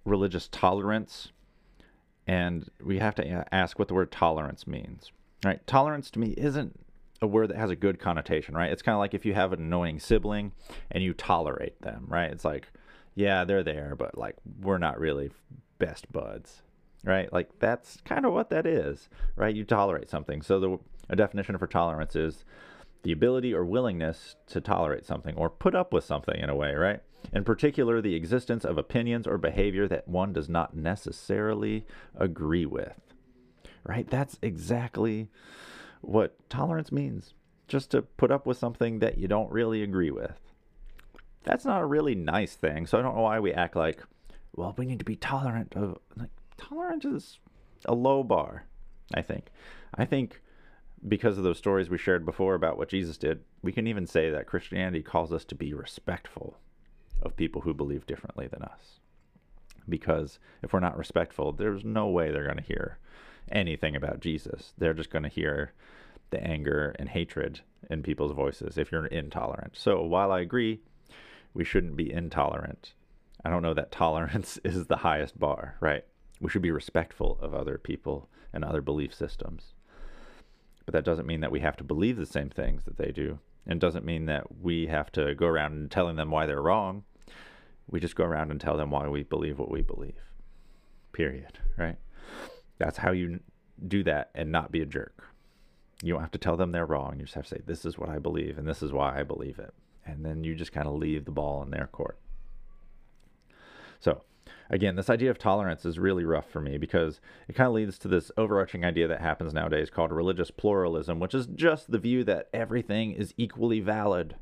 religious 0.04 0.48
tolerance. 0.48 1.32
And 2.26 2.68
we 2.82 2.98
have 2.98 3.14
to 3.16 3.54
ask 3.54 3.78
what 3.78 3.88
the 3.88 3.94
word 3.94 4.12
tolerance 4.12 4.66
means. 4.66 5.10
Right? 5.44 5.66
Tolerance 5.66 6.10
to 6.12 6.18
me 6.18 6.30
isn't 6.36 6.78
a 7.22 7.26
word 7.26 7.48
that 7.48 7.56
has 7.56 7.70
a 7.70 7.76
good 7.76 7.98
connotation, 7.98 8.54
right? 8.54 8.70
It's 8.70 8.82
kind 8.82 8.94
of 8.94 9.00
like 9.00 9.14
if 9.14 9.26
you 9.26 9.34
have 9.34 9.52
an 9.52 9.60
annoying 9.60 9.98
sibling 9.98 10.52
and 10.90 11.04
you 11.04 11.12
tolerate 11.12 11.80
them, 11.82 12.06
right? 12.08 12.30
It's 12.30 12.44
like, 12.44 12.68
yeah, 13.14 13.44
they're 13.44 13.62
there, 13.62 13.94
but 13.96 14.16
like 14.16 14.36
we're 14.60 14.78
not 14.78 14.98
really 14.98 15.30
best 15.78 16.10
buds, 16.12 16.62
right? 17.04 17.30
Like 17.32 17.58
that's 17.58 17.98
kind 18.04 18.24
of 18.24 18.32
what 18.32 18.50
that 18.50 18.66
is, 18.66 19.08
right? 19.36 19.54
You 19.54 19.64
tolerate 19.64 20.08
something. 20.08 20.42
So 20.42 20.60
the 20.60 20.78
a 21.10 21.16
definition 21.16 21.58
for 21.58 21.66
tolerance 21.66 22.14
is 22.14 22.44
the 23.02 23.12
ability 23.12 23.52
or 23.52 23.64
willingness 23.64 24.36
to 24.46 24.60
tolerate 24.60 25.04
something 25.04 25.34
or 25.36 25.50
put 25.50 25.74
up 25.74 25.92
with 25.92 26.04
something 26.04 26.38
in 26.40 26.48
a 26.48 26.54
way, 26.54 26.74
right? 26.74 27.00
In 27.32 27.44
particular, 27.44 28.00
the 28.00 28.14
existence 28.14 28.64
of 28.64 28.78
opinions 28.78 29.26
or 29.26 29.36
behavior 29.38 29.88
that 29.88 30.08
one 30.08 30.32
does 30.32 30.48
not 30.48 30.76
necessarily 30.76 31.84
agree 32.14 32.66
with. 32.66 33.00
Right? 33.84 34.08
That's 34.08 34.38
exactly 34.42 35.28
what 36.00 36.36
tolerance 36.48 36.90
means 36.92 37.34
just 37.68 37.90
to 37.92 38.02
put 38.02 38.30
up 38.30 38.46
with 38.46 38.58
something 38.58 38.98
that 38.98 39.18
you 39.18 39.28
don't 39.28 39.50
really 39.52 39.82
agree 39.82 40.10
with. 40.10 40.40
That's 41.44 41.64
not 41.64 41.80
a 41.80 41.86
really 41.86 42.14
nice 42.14 42.54
thing. 42.54 42.86
So 42.86 42.98
I 42.98 43.02
don't 43.02 43.14
know 43.14 43.22
why 43.22 43.38
we 43.40 43.52
act 43.52 43.76
like, 43.76 44.02
well, 44.54 44.74
we 44.76 44.86
need 44.86 44.98
to 44.98 45.04
be 45.04 45.16
tolerant 45.16 45.74
of 45.76 45.98
like 46.16 46.30
tolerance 46.58 47.04
is 47.04 47.38
a 47.84 47.94
low 47.94 48.22
bar, 48.22 48.66
I 49.14 49.22
think. 49.22 49.50
I 49.94 50.04
think 50.04 50.40
because 51.06 51.38
of 51.38 51.44
those 51.44 51.58
stories 51.58 51.88
we 51.88 51.96
shared 51.96 52.26
before 52.26 52.54
about 52.54 52.76
what 52.76 52.88
Jesus 52.88 53.16
did, 53.16 53.40
we 53.62 53.72
can 53.72 53.86
even 53.86 54.06
say 54.06 54.30
that 54.30 54.46
Christianity 54.46 55.02
calls 55.02 55.32
us 55.32 55.44
to 55.46 55.54
be 55.54 55.72
respectful 55.72 56.58
of 57.22 57.36
people 57.36 57.62
who 57.62 57.72
believe 57.72 58.06
differently 58.06 58.48
than 58.48 58.62
us. 58.62 59.00
Because 59.88 60.38
if 60.62 60.72
we're 60.72 60.80
not 60.80 60.98
respectful, 60.98 61.52
there's 61.52 61.84
no 61.84 62.08
way 62.08 62.30
they're 62.30 62.44
going 62.44 62.56
to 62.56 62.62
hear 62.62 62.98
anything 63.50 63.96
about 63.96 64.20
Jesus. 64.20 64.72
They're 64.78 64.94
just 64.94 65.10
going 65.10 65.22
to 65.24 65.28
hear 65.28 65.72
the 66.30 66.42
anger 66.42 66.94
and 66.98 67.08
hatred 67.08 67.60
in 67.88 68.02
people's 68.02 68.32
voices 68.32 68.78
if 68.78 68.92
you're 68.92 69.06
intolerant. 69.06 69.76
So 69.76 70.02
while 70.02 70.32
I 70.32 70.40
agree 70.40 70.80
we 71.52 71.64
shouldn't 71.64 71.96
be 71.96 72.12
intolerant, 72.12 72.94
I 73.44 73.50
don't 73.50 73.62
know 73.62 73.74
that 73.74 73.92
tolerance 73.92 74.58
is 74.64 74.86
the 74.86 74.98
highest 74.98 75.38
bar, 75.38 75.76
right? 75.80 76.04
We 76.40 76.50
should 76.50 76.62
be 76.62 76.70
respectful 76.70 77.38
of 77.40 77.54
other 77.54 77.78
people 77.78 78.28
and 78.52 78.64
other 78.64 78.80
belief 78.80 79.14
systems. 79.14 79.74
But 80.86 80.94
that 80.94 81.04
doesn't 81.04 81.26
mean 81.26 81.40
that 81.40 81.52
we 81.52 81.60
have 81.60 81.76
to 81.76 81.84
believe 81.84 82.16
the 82.16 82.26
same 82.26 82.50
things 82.50 82.84
that 82.84 82.96
they 82.96 83.12
do. 83.12 83.38
And 83.66 83.78
doesn't 83.78 84.06
mean 84.06 84.26
that 84.26 84.60
we 84.60 84.86
have 84.86 85.12
to 85.12 85.34
go 85.34 85.46
around 85.46 85.72
and 85.72 85.90
telling 85.90 86.16
them 86.16 86.30
why 86.30 86.46
they're 86.46 86.62
wrong. 86.62 87.04
We 87.88 88.00
just 88.00 88.16
go 88.16 88.24
around 88.24 88.50
and 88.50 88.60
tell 88.60 88.76
them 88.76 88.90
why 88.90 89.06
we 89.08 89.22
believe 89.22 89.58
what 89.58 89.70
we 89.70 89.82
believe. 89.82 90.16
Period, 91.12 91.58
right? 91.76 91.98
That's 92.80 92.96
how 92.96 93.12
you 93.12 93.40
do 93.86 94.02
that 94.04 94.30
and 94.34 94.50
not 94.50 94.72
be 94.72 94.80
a 94.80 94.86
jerk. 94.86 95.22
You 96.02 96.14
don't 96.14 96.22
have 96.22 96.30
to 96.32 96.38
tell 96.38 96.56
them 96.56 96.72
they're 96.72 96.86
wrong. 96.86 97.16
You 97.18 97.26
just 97.26 97.34
have 97.34 97.44
to 97.44 97.56
say, 97.56 97.60
this 97.64 97.84
is 97.84 97.98
what 97.98 98.08
I 98.08 98.18
believe 98.18 98.56
and 98.58 98.66
this 98.66 98.82
is 98.82 98.90
why 98.90 99.20
I 99.20 99.22
believe 99.22 99.58
it. 99.58 99.74
And 100.04 100.24
then 100.24 100.42
you 100.42 100.54
just 100.54 100.72
kind 100.72 100.88
of 100.88 100.94
leave 100.94 101.26
the 101.26 101.30
ball 101.30 101.62
in 101.62 101.70
their 101.70 101.88
court. 101.92 102.18
So, 104.00 104.22
again, 104.70 104.96
this 104.96 105.10
idea 105.10 105.30
of 105.30 105.38
tolerance 105.38 105.84
is 105.84 105.98
really 105.98 106.24
rough 106.24 106.48
for 106.48 106.62
me 106.62 106.78
because 106.78 107.20
it 107.48 107.52
kind 107.54 107.68
of 107.68 107.74
leads 107.74 107.98
to 107.98 108.08
this 108.08 108.32
overarching 108.38 108.82
idea 108.82 109.06
that 109.08 109.20
happens 109.20 109.52
nowadays 109.52 109.90
called 109.90 110.10
religious 110.10 110.50
pluralism, 110.50 111.20
which 111.20 111.34
is 111.34 111.46
just 111.48 111.90
the 111.90 111.98
view 111.98 112.24
that 112.24 112.48
everything 112.54 113.12
is 113.12 113.34
equally 113.36 113.80
valid. 113.80 114.36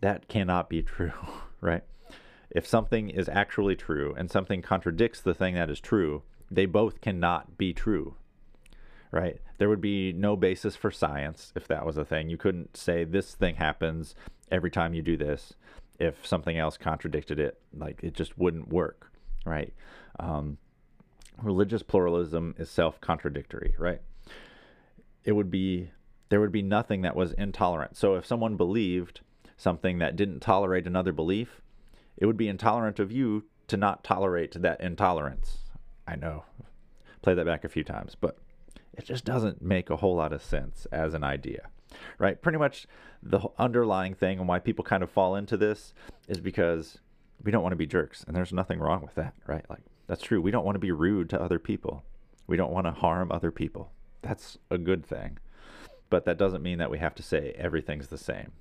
That 0.00 0.28
cannot 0.28 0.70
be 0.70 0.82
true, 0.82 1.12
right? 1.60 1.82
If 2.48 2.64
something 2.64 3.10
is 3.10 3.28
actually 3.28 3.74
true 3.74 4.14
and 4.16 4.30
something 4.30 4.62
contradicts 4.62 5.20
the 5.20 5.34
thing 5.34 5.56
that 5.56 5.68
is 5.68 5.80
true, 5.80 6.22
they 6.50 6.66
both 6.66 7.00
cannot 7.00 7.56
be 7.58 7.72
true 7.72 8.16
right? 9.16 9.40
There 9.58 9.68
would 9.68 9.80
be 9.80 10.12
no 10.12 10.36
basis 10.36 10.76
for 10.76 10.90
science 10.90 11.52
if 11.56 11.66
that 11.68 11.86
was 11.86 11.96
a 11.96 12.04
thing. 12.04 12.28
You 12.28 12.36
couldn't 12.36 12.76
say 12.76 13.04
this 13.04 13.34
thing 13.34 13.56
happens 13.56 14.14
every 14.50 14.70
time 14.70 14.94
you 14.94 15.02
do 15.02 15.16
this. 15.16 15.54
If 15.98 16.26
something 16.26 16.58
else 16.58 16.76
contradicted 16.76 17.40
it 17.40 17.58
like 17.74 18.00
it 18.02 18.14
just 18.14 18.36
wouldn't 18.38 18.68
work 18.68 19.10
right? 19.44 19.72
Um, 20.18 20.58
religious 21.40 21.82
pluralism 21.82 22.54
is 22.58 22.70
self-contradictory 22.70 23.74
right? 23.78 24.02
It 25.24 25.32
would 25.32 25.50
be 25.50 25.90
there 26.28 26.40
would 26.40 26.52
be 26.52 26.62
nothing 26.62 27.02
that 27.02 27.16
was 27.16 27.32
intolerant. 27.32 27.96
So 27.96 28.16
if 28.16 28.26
someone 28.26 28.56
believed 28.56 29.20
something 29.56 29.98
that 29.98 30.16
didn't 30.16 30.40
tolerate 30.40 30.86
another 30.86 31.12
belief 31.12 31.62
it 32.16 32.26
would 32.26 32.36
be 32.36 32.48
intolerant 32.48 32.98
of 32.98 33.12
you 33.12 33.44
to 33.68 33.76
not 33.76 34.04
tolerate 34.04 34.60
that 34.60 34.80
intolerance. 34.80 35.58
I 36.06 36.16
know. 36.16 36.44
Play 37.22 37.34
that 37.34 37.46
back 37.46 37.64
a 37.64 37.68
few 37.68 37.84
times, 37.84 38.16
but 38.18 38.38
it 38.94 39.04
just 39.04 39.24
doesn't 39.24 39.62
make 39.62 39.90
a 39.90 39.96
whole 39.96 40.16
lot 40.16 40.32
of 40.32 40.42
sense 40.42 40.86
as 40.92 41.14
an 41.14 41.24
idea. 41.24 41.68
Right? 42.18 42.40
Pretty 42.40 42.58
much 42.58 42.86
the 43.22 43.40
underlying 43.58 44.14
thing 44.14 44.38
and 44.38 44.48
why 44.48 44.58
people 44.58 44.84
kind 44.84 45.02
of 45.02 45.10
fall 45.10 45.34
into 45.36 45.56
this 45.56 45.94
is 46.28 46.40
because 46.40 46.98
we 47.42 47.50
don't 47.50 47.62
want 47.62 47.72
to 47.72 47.76
be 47.76 47.86
jerks 47.86 48.24
and 48.26 48.36
there's 48.36 48.52
nothing 48.52 48.78
wrong 48.78 49.02
with 49.02 49.14
that, 49.14 49.34
right? 49.46 49.64
Like 49.68 49.82
that's 50.06 50.22
true. 50.22 50.40
We 50.40 50.50
don't 50.50 50.64
want 50.64 50.74
to 50.76 50.80
be 50.80 50.92
rude 50.92 51.30
to 51.30 51.40
other 51.40 51.58
people. 51.58 52.04
We 52.46 52.56
don't 52.56 52.72
want 52.72 52.86
to 52.86 52.92
harm 52.92 53.32
other 53.32 53.50
people. 53.50 53.90
That's 54.22 54.58
a 54.70 54.78
good 54.78 55.04
thing. 55.04 55.38
But 56.10 56.24
that 56.24 56.38
doesn't 56.38 56.62
mean 56.62 56.78
that 56.78 56.90
we 56.90 56.98
have 56.98 57.14
to 57.16 57.22
say 57.22 57.54
everything's 57.58 58.08
the 58.08 58.18
same 58.18 58.52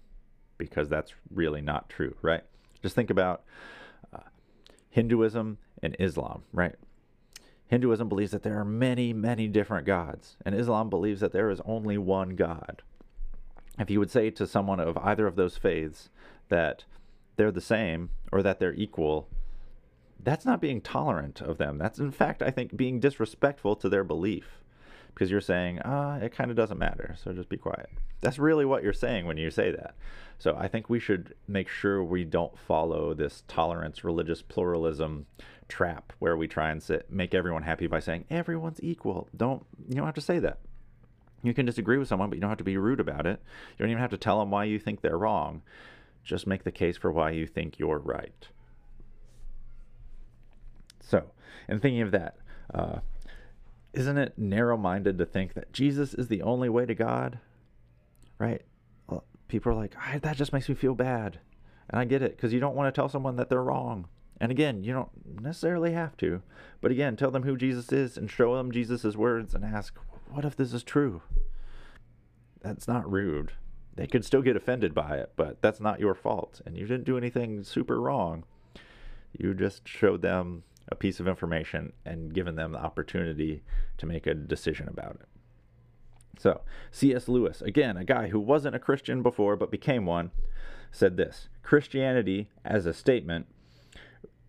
because 0.58 0.90
that's 0.90 1.14
really 1.32 1.62
not 1.62 1.90
true, 1.90 2.16
right? 2.22 2.42
Just 2.82 2.96
think 2.96 3.10
about 3.10 3.44
uh, 4.14 4.20
Hinduism 4.90 5.58
and 5.84 5.96
Islam, 6.00 6.44
right? 6.54 6.76
Hinduism 7.68 8.08
believes 8.10 8.32
that 8.32 8.44
there 8.44 8.60
are 8.60 8.66
many, 8.66 9.12
many 9.12 9.48
different 9.48 9.88
gods, 9.88 10.38
and 10.46 10.54
Islam 10.54 10.90
believes 10.90 11.22
that 11.22 11.32
there 11.32 11.50
is 11.50 11.62
only 11.66 11.98
one 11.98 12.36
God. 12.36 12.84
If 13.80 13.90
you 13.90 14.00
would 14.00 14.12
say 14.12 14.30
to 14.30 14.48
someone 14.48 14.80
of 14.80 14.98
either 14.98 15.28
of 15.28 15.36
those 15.36 15.58
faiths 15.58 16.10
that 16.50 16.86
they're 17.36 17.52
the 17.52 17.62
same 17.62 18.12
or 18.32 18.44
that 18.44 18.60
they're 18.60 18.74
equal, 18.74 19.28
that's 20.24 20.46
not 20.46 20.62
being 20.62 20.80
tolerant 20.80 21.42
of 21.42 21.58
them. 21.58 21.78
That's, 21.78 22.00
in 22.00 22.12
fact, 22.12 22.42
I 22.42 22.52
think, 22.52 22.78
being 22.78 23.00
disrespectful 23.00 23.76
to 23.78 23.90
their 23.90 24.04
belief 24.04 24.62
because 25.14 25.32
you're 25.32 25.42
saying, 25.42 25.80
ah, 25.86 26.18
it 26.18 26.34
kind 26.34 26.52
of 26.52 26.58
doesn't 26.58 26.78
matter, 26.78 27.16
so 27.22 27.32
just 27.32 27.50
be 27.50 27.58
quiet. 27.58 27.90
That's 28.22 28.38
really 28.38 28.66
what 28.66 28.84
you're 28.84 28.94
saying 28.94 29.26
when 29.26 29.38
you 29.38 29.50
say 29.50 29.72
that. 29.72 29.96
So 30.40 30.56
I 30.58 30.68
think 30.68 30.90
we 30.90 31.00
should 31.00 31.36
make 31.48 31.70
sure 31.70 32.04
we 32.04 32.26
don't 32.26 32.58
follow 32.58 33.14
this 33.14 33.44
tolerance, 33.48 34.04
religious 34.04 34.42
pluralism 34.42 35.26
trap 35.68 36.14
where 36.20 36.38
we 36.38 36.48
try 36.48 36.72
and 36.72 36.82
sit, 36.82 37.12
make 37.12 37.34
everyone 37.34 37.64
happy 37.64 37.88
by 37.88 38.00
saying 38.00 38.26
everyone's 38.30 38.80
equal. 38.82 39.28
Don't 39.36 39.66
you 39.88 39.96
don't 39.96 40.06
have 40.06 40.16
to 40.16 40.22
say 40.22 40.40
that. 40.40 40.60
You 41.44 41.54
can 41.54 41.66
disagree 41.66 41.98
with 41.98 42.08
someone, 42.08 42.30
but 42.30 42.36
you 42.36 42.42
don't 42.42 42.50
have 42.50 42.58
to 42.58 42.64
be 42.64 42.78
rude 42.78 43.00
about 43.00 43.28
it. 43.28 43.40
You 43.78 43.84
don't 43.84 43.92
even 43.92 44.02
have 44.02 44.12
to 44.12 44.18
tell 44.18 44.40
them 44.40 44.50
why 44.50 44.64
you 44.64 44.80
think 44.80 45.02
they're 45.02 45.18
wrong. 45.18 45.62
Just 46.24 46.48
make 46.48 46.64
the 46.64 46.72
case 46.72 46.98
for 46.98 47.12
why 47.12 47.32
you 47.32 47.46
think 47.46 47.78
you're 47.78 48.00
right. 48.00 48.48
So, 51.02 51.26
in 51.70 51.80
thinking 51.80 52.02
of 52.02 52.12
that, 52.12 52.38
uh, 52.74 53.00
isn't 53.94 54.18
it 54.18 54.38
narrow 54.38 54.76
minded 54.76 55.20
to 55.20 55.26
think 55.26 55.54
that 55.54 55.72
Jesus 55.72 56.16
is 56.16 56.28
the 56.28 56.42
only 56.42 56.68
way 56.68 56.88
to 56.88 56.96
God? 56.96 57.40
Right? 58.40 58.64
Well, 59.08 59.24
people 59.48 59.72
are 59.72 59.76
like, 59.76 59.94
that 60.22 60.36
just 60.36 60.52
makes 60.52 60.68
me 60.68 60.74
feel 60.74 60.96
bad. 60.96 61.40
And 61.90 62.00
I 62.00 62.06
get 62.06 62.24
it 62.24 62.36
because 62.36 62.54
you 62.54 62.60
don't 62.60 62.76
want 62.76 62.94
to 62.94 63.00
tell 63.00 63.08
someone 63.08 63.36
that 63.36 63.50
they're 63.50 63.64
wrong. 63.64 64.08
And 64.40 64.52
again, 64.52 64.84
you 64.84 64.94
don't 64.94 65.42
necessarily 65.42 65.94
have 65.94 66.18
to. 66.18 66.42
But 66.82 66.92
again, 66.92 67.16
tell 67.16 67.32
them 67.32 67.44
who 67.44 67.56
Jesus 67.56 67.92
is 67.92 68.18
and 68.18 68.30
show 68.30 68.56
them 68.56 68.72
Jesus' 68.72 69.16
words 69.16 69.54
and 69.54 69.64
ask, 69.64 69.98
what 70.30 70.46
if 70.46 70.56
this 70.56 70.74
is 70.74 70.84
true? 70.84 71.22
That's 72.62 72.88
not 72.88 73.10
rude. 73.10 73.54
They 73.96 74.08
could 74.08 74.26
still 74.26 74.42
get 74.42 74.58
offended 74.58 74.94
by 74.94 75.18
it, 75.18 75.32
but 75.38 75.62
that's 75.62 75.80
not 75.80 76.00
your 76.00 76.16
fault. 76.16 76.62
And 76.66 76.78
you 76.78 76.86
didn't 76.86 77.06
do 77.06 77.18
anything 77.18 77.64
super 77.64 78.02
wrong. 78.02 78.44
You 79.38 79.54
just 79.54 79.88
showed 79.88 80.22
them 80.22 80.64
a 80.90 80.96
piece 80.96 81.20
of 81.20 81.28
information 81.28 81.94
and 82.06 82.34
given 82.34 82.56
them 82.56 82.74
the 82.74 82.80
opportunity 82.80 83.64
to 83.98 84.06
make 84.06 84.28
a 84.28 84.34
decision 84.34 84.88
about 84.88 85.18
it. 85.22 85.28
So, 86.38 86.62
C.S. 86.92 87.30
Lewis, 87.30 87.62
again, 87.62 87.96
a 87.96 88.04
guy 88.04 88.28
who 88.28 88.40
wasn't 88.40 88.76
a 88.76 88.80
Christian 88.80 89.24
before 89.24 89.56
but 89.56 89.72
became 89.72 90.06
one, 90.06 90.32
said 90.92 91.16
this 91.18 91.48
Christianity, 91.64 92.50
as 92.64 92.86
a 92.86 92.94
statement, 92.94 93.48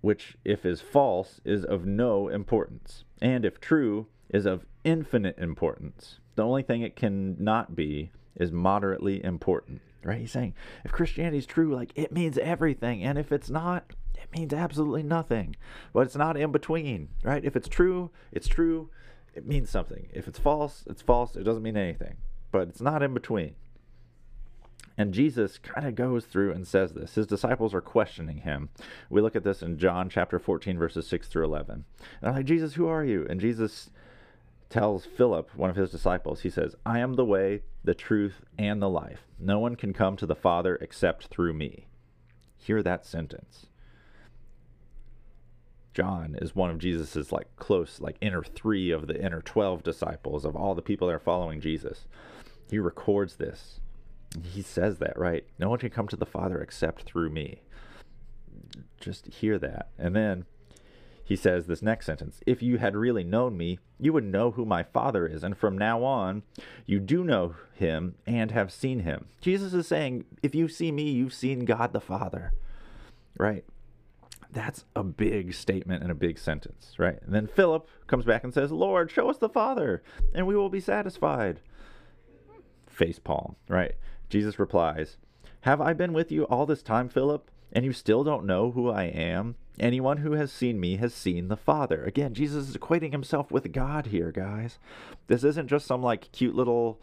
which, 0.00 0.36
if 0.44 0.64
is 0.64 0.80
false, 0.80 1.40
is 1.44 1.64
of 1.64 1.86
no 1.86 2.28
importance, 2.28 3.04
and 3.20 3.44
if 3.44 3.60
true, 3.60 4.06
is 4.28 4.46
of 4.46 4.66
infinite 4.84 5.38
importance. 5.38 6.18
The 6.34 6.44
only 6.44 6.62
thing 6.62 6.82
it 6.82 6.96
can 6.96 7.36
not 7.42 7.74
be 7.74 8.10
is 8.34 8.52
moderately 8.52 9.24
important. 9.24 9.80
Right? 10.04 10.20
He's 10.20 10.32
saying 10.32 10.54
if 10.84 10.92
Christianity 10.92 11.38
is 11.38 11.46
true, 11.46 11.74
like 11.74 11.92
it 11.94 12.12
means 12.12 12.38
everything, 12.38 13.02
and 13.02 13.18
if 13.18 13.32
it's 13.32 13.50
not, 13.50 13.92
it 14.14 14.28
means 14.38 14.52
absolutely 14.52 15.02
nothing. 15.02 15.56
But 15.92 16.00
it's 16.00 16.16
not 16.16 16.36
in 16.36 16.52
between, 16.52 17.08
right? 17.22 17.44
If 17.44 17.56
it's 17.56 17.68
true, 17.68 18.10
it's 18.30 18.48
true. 18.48 18.90
It 19.34 19.46
means 19.46 19.68
something. 19.68 20.08
If 20.12 20.28
it's 20.28 20.38
false, 20.38 20.84
it's 20.86 21.02
false. 21.02 21.36
It 21.36 21.44
doesn't 21.44 21.62
mean 21.62 21.76
anything. 21.76 22.16
But 22.52 22.68
it's 22.68 22.80
not 22.80 23.02
in 23.02 23.12
between. 23.12 23.54
And 24.98 25.12
Jesus 25.12 25.58
kind 25.58 25.86
of 25.86 25.94
goes 25.94 26.24
through 26.24 26.52
and 26.52 26.66
says 26.66 26.92
this. 26.92 27.16
His 27.16 27.26
disciples 27.26 27.74
are 27.74 27.82
questioning 27.82 28.38
him. 28.38 28.70
We 29.10 29.20
look 29.20 29.36
at 29.36 29.44
this 29.44 29.62
in 29.62 29.78
John 29.78 30.08
chapter 30.08 30.38
14, 30.38 30.78
verses 30.78 31.06
6 31.06 31.28
through 31.28 31.44
11. 31.44 31.84
And 32.20 32.28
I'm 32.28 32.34
like, 32.34 32.46
Jesus, 32.46 32.74
who 32.74 32.88
are 32.88 33.04
you? 33.04 33.26
And 33.28 33.40
Jesus 33.40 33.90
tells 34.70 35.04
Philip, 35.04 35.54
one 35.54 35.70
of 35.70 35.76
his 35.76 35.90
disciples, 35.90 36.40
he 36.40 36.50
says, 36.50 36.74
I 36.84 36.98
am 37.00 37.14
the 37.14 37.24
way, 37.24 37.62
the 37.84 37.94
truth, 37.94 38.42
and 38.58 38.80
the 38.80 38.88
life. 38.88 39.26
No 39.38 39.58
one 39.58 39.76
can 39.76 39.92
come 39.92 40.16
to 40.16 40.26
the 40.26 40.34
Father 40.34 40.76
except 40.80 41.26
through 41.26 41.52
me. 41.52 41.86
Hear 42.56 42.82
that 42.82 43.04
sentence. 43.04 43.66
John 45.92 46.36
is 46.42 46.54
one 46.54 46.70
of 46.70 46.78
Jesus's 46.78 47.32
like 47.32 47.54
close, 47.56 48.00
like 48.00 48.16
inner 48.20 48.42
three 48.42 48.90
of 48.90 49.06
the 49.06 49.18
inner 49.18 49.40
12 49.40 49.82
disciples 49.82 50.44
of 50.44 50.56
all 50.56 50.74
the 50.74 50.82
people 50.82 51.08
that 51.08 51.14
are 51.14 51.18
following 51.18 51.60
Jesus. 51.60 52.06
He 52.70 52.78
records 52.78 53.36
this. 53.36 53.80
He 54.42 54.62
says 54.62 54.98
that, 54.98 55.18
right? 55.18 55.44
No 55.58 55.68
one 55.68 55.78
can 55.78 55.90
come 55.90 56.08
to 56.08 56.16
the 56.16 56.26
Father 56.26 56.60
except 56.60 57.02
through 57.02 57.30
me. 57.30 57.62
Just 59.00 59.26
hear 59.26 59.58
that. 59.58 59.90
And 59.98 60.14
then 60.14 60.46
he 61.26 61.34
says 61.34 61.66
this 61.66 61.82
next 61.82 62.06
sentence 62.06 62.40
If 62.46 62.62
you 62.62 62.78
had 62.78 62.94
really 62.94 63.24
known 63.24 63.56
me, 63.56 63.80
you 63.98 64.12
would 64.12 64.24
know 64.24 64.52
who 64.52 64.64
my 64.64 64.84
Father 64.84 65.26
is, 65.26 65.42
and 65.42 65.58
from 65.58 65.76
now 65.76 66.04
on, 66.04 66.44
you 66.86 67.00
do 67.00 67.24
know 67.24 67.56
him 67.74 68.14
and 68.26 68.52
have 68.52 68.72
seen 68.72 69.00
him. 69.00 69.26
Jesus 69.40 69.74
is 69.74 69.88
saying, 69.88 70.24
If 70.42 70.54
you 70.54 70.68
see 70.68 70.92
me, 70.92 71.10
you've 71.10 71.34
seen 71.34 71.64
God 71.64 71.92
the 71.92 72.00
Father, 72.00 72.52
right? 73.36 73.64
That's 74.52 74.84
a 74.94 75.02
big 75.02 75.52
statement 75.52 76.04
and 76.04 76.12
a 76.12 76.14
big 76.14 76.38
sentence, 76.38 76.94
right? 76.96 77.18
And 77.22 77.34
then 77.34 77.48
Philip 77.48 77.88
comes 78.06 78.24
back 78.24 78.44
and 78.44 78.54
says, 78.54 78.70
Lord, 78.70 79.10
show 79.10 79.28
us 79.28 79.38
the 79.38 79.48
Father, 79.48 80.04
and 80.32 80.46
we 80.46 80.54
will 80.54 80.70
be 80.70 80.80
satisfied. 80.80 81.58
Face 82.86 83.18
palm, 83.18 83.56
right? 83.68 83.96
Jesus 84.28 84.58
replies, 84.58 85.16
Have 85.62 85.80
I 85.80 85.92
been 85.92 86.12
with 86.12 86.32
you 86.32 86.44
all 86.44 86.66
this 86.66 86.82
time, 86.82 87.08
Philip, 87.08 87.50
and 87.72 87.84
you 87.84 87.92
still 87.92 88.24
don't 88.24 88.46
know 88.46 88.72
who 88.72 88.90
I 88.90 89.04
am? 89.04 89.56
Anyone 89.78 90.18
who 90.18 90.32
has 90.32 90.50
seen 90.50 90.80
me 90.80 90.96
has 90.96 91.12
seen 91.12 91.48
the 91.48 91.56
Father. 91.56 92.02
Again, 92.04 92.34
Jesus 92.34 92.68
is 92.68 92.76
equating 92.76 93.12
himself 93.12 93.50
with 93.50 93.72
God 93.72 94.06
here, 94.06 94.32
guys. 94.32 94.78
This 95.26 95.44
isn't 95.44 95.68
just 95.68 95.86
some 95.86 96.02
like 96.02 96.32
cute 96.32 96.54
little 96.54 96.98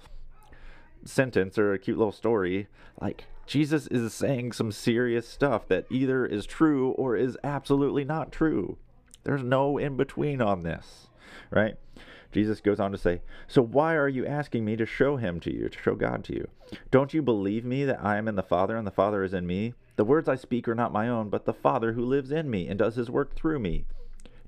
sentence 1.05 1.57
or 1.57 1.73
a 1.73 1.79
cute 1.79 1.97
little 1.97 2.11
story. 2.11 2.67
Like, 2.99 3.25
Jesus 3.45 3.87
is 3.87 4.13
saying 4.13 4.53
some 4.53 4.71
serious 4.71 5.27
stuff 5.27 5.67
that 5.67 5.85
either 5.89 6.25
is 6.25 6.45
true 6.45 6.91
or 6.91 7.15
is 7.15 7.37
absolutely 7.43 8.05
not 8.05 8.31
true. 8.31 8.77
There's 9.23 9.43
no 9.43 9.77
in 9.77 9.97
between 9.97 10.41
on 10.41 10.63
this, 10.63 11.07
right? 11.49 11.75
Jesus 12.33 12.59
goes 12.59 12.79
on 12.79 12.91
to 12.91 12.97
say, 12.97 13.21
So 13.47 13.61
why 13.61 13.95
are 13.95 14.09
you 14.09 14.25
asking 14.25 14.65
me 14.65 14.75
to 14.75 14.85
show 14.85 15.17
him 15.17 15.39
to 15.41 15.53
you, 15.53 15.69
to 15.69 15.79
show 15.79 15.95
God 15.95 16.23
to 16.25 16.33
you? 16.33 16.47
Don't 16.91 17.13
you 17.13 17.21
believe 17.21 17.63
me 17.63 17.85
that 17.85 18.03
I 18.03 18.17
am 18.17 18.27
in 18.27 18.35
the 18.35 18.43
Father 18.43 18.75
and 18.75 18.87
the 18.87 18.91
Father 18.91 19.23
is 19.23 19.33
in 19.33 19.45
me? 19.45 19.73
The 19.95 20.03
words 20.03 20.27
I 20.27 20.35
speak 20.35 20.67
are 20.67 20.75
not 20.75 20.91
my 20.91 21.07
own, 21.07 21.29
but 21.29 21.45
the 21.45 21.53
Father 21.53 21.93
who 21.93 22.03
lives 22.03 22.31
in 22.31 22.49
me 22.49 22.67
and 22.67 22.79
does 22.79 22.95
his 22.95 23.11
work 23.11 23.35
through 23.35 23.59
me. 23.59 23.85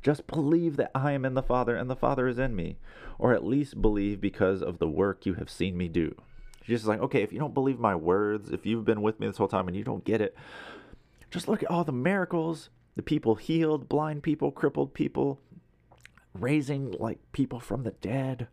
Just 0.01 0.27
believe 0.27 0.77
that 0.77 0.91
I 0.93 1.11
am 1.11 1.25
in 1.25 1.35
the 1.35 1.43
Father 1.43 1.75
and 1.75 1.89
the 1.89 1.95
Father 1.95 2.27
is 2.27 2.39
in 2.39 2.55
me, 2.55 2.77
or 3.19 3.33
at 3.33 3.45
least 3.45 3.81
believe 3.81 4.19
because 4.19 4.61
of 4.61 4.79
the 4.79 4.87
work 4.87 5.25
you 5.25 5.35
have 5.35 5.49
seen 5.49 5.77
me 5.77 5.87
do. 5.87 6.15
Jesus 6.63 6.83
is 6.83 6.87
like, 6.87 6.99
okay, 7.01 7.21
if 7.21 7.31
you 7.31 7.39
don't 7.39 7.53
believe 7.53 7.79
my 7.79 7.95
words, 7.95 8.49
if 8.49 8.65
you've 8.65 8.85
been 8.85 9.01
with 9.01 9.19
me 9.19 9.27
this 9.27 9.37
whole 9.37 9.47
time 9.47 9.67
and 9.67 9.77
you 9.77 9.83
don't 9.83 10.03
get 10.03 10.21
it, 10.21 10.35
just 11.29 11.47
look 11.47 11.61
at 11.61 11.69
all 11.69 11.83
the 11.83 11.91
miracles, 11.91 12.69
the 12.95 13.03
people 13.03 13.35
healed, 13.35 13.89
blind 13.89 14.23
people, 14.23 14.51
crippled 14.51 14.93
people, 14.93 15.39
raising 16.39 16.91
like 16.99 17.19
people 17.31 17.59
from 17.59 17.83
the 17.83 17.91
dead. 17.91 18.47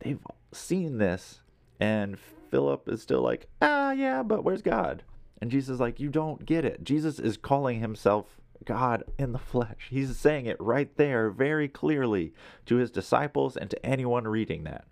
They've 0.00 0.20
seen 0.52 0.98
this. 0.98 1.40
And 1.80 2.18
Philip 2.50 2.88
is 2.88 3.02
still 3.02 3.22
like, 3.22 3.48
ah, 3.62 3.92
yeah, 3.92 4.22
but 4.22 4.44
where's 4.44 4.62
God? 4.62 5.04
And 5.40 5.50
Jesus 5.50 5.74
is 5.74 5.80
like, 5.80 6.00
you 6.00 6.08
don't 6.08 6.44
get 6.44 6.64
it. 6.64 6.82
Jesus 6.82 7.18
is 7.18 7.36
calling 7.36 7.80
himself 7.80 8.40
God 8.64 9.04
in 9.18 9.32
the 9.32 9.38
flesh. 9.38 9.86
He's 9.90 10.16
saying 10.16 10.46
it 10.46 10.60
right 10.60 10.94
there 10.96 11.30
very 11.30 11.68
clearly 11.68 12.32
to 12.66 12.76
his 12.76 12.90
disciples 12.90 13.56
and 13.56 13.70
to 13.70 13.86
anyone 13.86 14.26
reading 14.26 14.64
that 14.64 14.86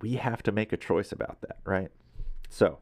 we 0.00 0.14
have 0.14 0.42
to 0.44 0.52
make 0.52 0.72
a 0.72 0.76
choice 0.76 1.12
about 1.12 1.40
that, 1.42 1.58
right? 1.64 1.90
So, 2.48 2.78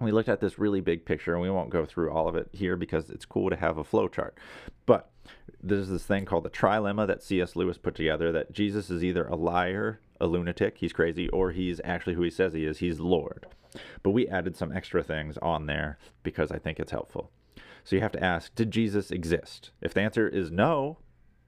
we 0.00 0.10
looked 0.10 0.28
at 0.28 0.40
this 0.40 0.58
really 0.58 0.80
big 0.80 1.04
picture, 1.04 1.32
and 1.32 1.42
we 1.42 1.50
won't 1.50 1.70
go 1.70 1.84
through 1.84 2.10
all 2.10 2.28
of 2.28 2.34
it 2.34 2.48
here 2.52 2.76
because 2.76 3.10
it's 3.10 3.24
cool 3.24 3.50
to 3.50 3.56
have 3.56 3.78
a 3.78 3.84
flow 3.84 4.08
chart. 4.08 4.36
But 4.86 5.10
there's 5.64 5.88
this 5.88 6.04
thing 6.04 6.24
called 6.24 6.44
the 6.44 6.50
trilemma 6.50 7.06
that 7.06 7.22
C.S. 7.22 7.56
Lewis 7.56 7.78
put 7.78 7.94
together 7.94 8.30
that 8.32 8.52
Jesus 8.52 8.90
is 8.90 9.02
either 9.02 9.26
a 9.26 9.34
liar, 9.34 10.00
a 10.20 10.26
lunatic, 10.26 10.78
he's 10.78 10.92
crazy, 10.92 11.28
or 11.30 11.52
he's 11.52 11.80
actually 11.84 12.14
who 12.14 12.22
he 12.22 12.30
says 12.30 12.52
he 12.52 12.64
is, 12.64 12.78
he's 12.78 13.00
Lord. 13.00 13.46
But 14.02 14.10
we 14.10 14.28
added 14.28 14.56
some 14.56 14.72
extra 14.72 15.02
things 15.02 15.38
on 15.38 15.66
there 15.66 15.98
because 16.22 16.52
I 16.52 16.58
think 16.58 16.78
it's 16.78 16.92
helpful. 16.92 17.30
So 17.82 17.96
you 17.96 18.02
have 18.02 18.12
to 18.12 18.22
ask, 18.22 18.54
did 18.54 18.70
Jesus 18.70 19.10
exist? 19.10 19.70
If 19.80 19.94
the 19.94 20.02
answer 20.02 20.28
is 20.28 20.50
no, 20.50 20.98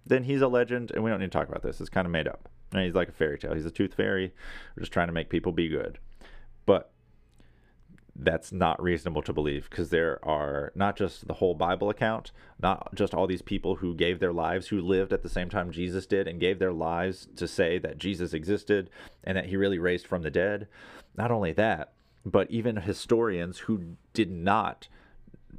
then 0.05 0.25
he's 0.25 0.43
a 0.43 0.49
legend, 0.49 0.91
and 0.93 1.05
we 1.05 1.11
don't 1.11 1.21
need 1.21 1.33
to 1.33 1.39
talk 1.39 1.49
about 1.49 1.63
this. 1.63 1.81
It's 1.81 1.91
kind 1.91 2.07
of 2.07 2.11
made 2.11 2.29
up. 2.29 2.49
And 2.73 2.83
he's 2.83 2.95
like 2.95 3.09
a 3.09 3.13
fairy 3.13 3.39
tale. 3.39 3.55
He's 3.55 3.67
a 3.67 3.71
tooth 3.71 3.95
fairy. 3.95 4.33
We're 4.75 4.83
just 4.83 4.93
trying 4.93 5.09
to 5.09 5.13
make 5.13 5.31
people 5.31 5.53
be 5.53 5.69
good. 5.69 5.99
But 6.65 6.91
that's 8.19 8.53
not 8.53 8.83
reasonable 8.83 9.23
to 9.23 9.33
believe 9.33 9.69
because 9.69 9.91
there 9.91 10.19
are 10.25 10.73
not 10.75 10.97
just 10.97 11.27
the 11.27 11.35
whole 11.35 11.55
Bible 11.55 11.91
account, 11.91 12.33
not 12.61 12.95
just 12.95 13.15
all 13.15 13.27
these 13.27 13.43
people 13.43 13.77
who 13.77 13.95
gave 13.95 14.21
their 14.21 14.33
lives, 14.33 14.69
who 14.69 14.81
lived 14.81 15.13
at 15.13 15.23
the 15.23 15.29
same 15.29 15.51
time 15.51 15.71
Jesus 15.71 16.07
did 16.07 16.27
and 16.27 16.41
gave 16.41 16.59
their 16.59 16.73
lives 16.73 17.29
to 17.37 17.47
say 17.47 17.79
that 17.79 17.99
Jesus 17.99 18.33
existed 18.33 18.91
and 19.25 19.37
that 19.37 19.47
he 19.47 19.57
really 19.57 19.79
raised 19.79 20.07
from 20.07 20.23
the 20.23 20.31
dead. 20.31 20.67
Not 21.17 21.31
only 21.31 21.53
that, 21.53 21.93
but 22.25 22.51
even 22.51 22.77
historians 22.77 23.61
who 23.61 23.97
did 24.13 24.31
not 24.31 24.89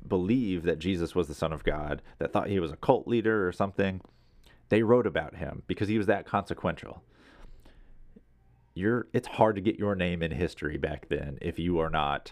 believe 0.07 0.63
that 0.63 0.79
Jesus 0.79 1.15
was 1.15 1.27
the 1.27 1.33
Son 1.33 1.53
of 1.53 1.63
God, 1.63 2.01
that 2.19 2.33
thought 2.33 2.49
he 2.49 2.59
was 2.59 2.71
a 2.71 2.77
cult 2.77 3.07
leader 3.07 3.47
or 3.47 3.51
something, 3.51 4.01
they 4.69 4.83
wrote 4.83 5.07
about 5.07 5.35
him 5.35 5.63
because 5.67 5.87
he 5.87 5.97
was 5.97 6.07
that 6.07 6.25
consequential. 6.25 7.03
You're, 8.73 9.07
it's 9.13 9.27
hard 9.27 9.55
to 9.55 9.61
get 9.61 9.79
your 9.79 9.95
name 9.95 10.21
in 10.21 10.31
history 10.31 10.77
back 10.77 11.07
then 11.09 11.37
if 11.41 11.57
you 11.57 11.79
are 11.79 11.89
not 11.89 12.31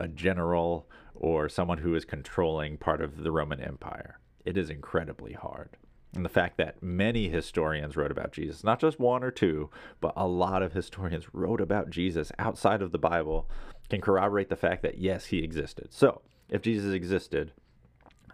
a 0.00 0.08
general 0.08 0.88
or 1.14 1.48
someone 1.48 1.78
who 1.78 1.94
is 1.94 2.04
controlling 2.04 2.78
part 2.78 3.00
of 3.00 3.22
the 3.22 3.30
Roman 3.30 3.60
Empire. 3.60 4.18
It 4.44 4.56
is 4.56 4.70
incredibly 4.70 5.34
hard. 5.34 5.76
And 6.14 6.24
the 6.24 6.30
fact 6.30 6.56
that 6.56 6.82
many 6.82 7.28
historians 7.28 7.96
wrote 7.96 8.10
about 8.10 8.32
Jesus, 8.32 8.64
not 8.64 8.80
just 8.80 8.98
one 8.98 9.22
or 9.22 9.30
two, 9.30 9.70
but 10.00 10.12
a 10.16 10.26
lot 10.26 10.62
of 10.62 10.72
historians 10.72 11.26
wrote 11.32 11.60
about 11.60 11.90
Jesus 11.90 12.32
outside 12.38 12.82
of 12.82 12.90
the 12.90 12.98
Bible, 12.98 13.48
can 13.88 14.00
corroborate 14.00 14.48
the 14.48 14.56
fact 14.56 14.82
that 14.82 14.98
yes, 14.98 15.26
he 15.26 15.38
existed. 15.38 15.88
So, 15.90 16.22
if 16.48 16.62
Jesus 16.62 16.94
existed, 16.94 17.52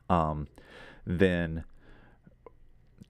um, 0.08 0.48
then 1.06 1.64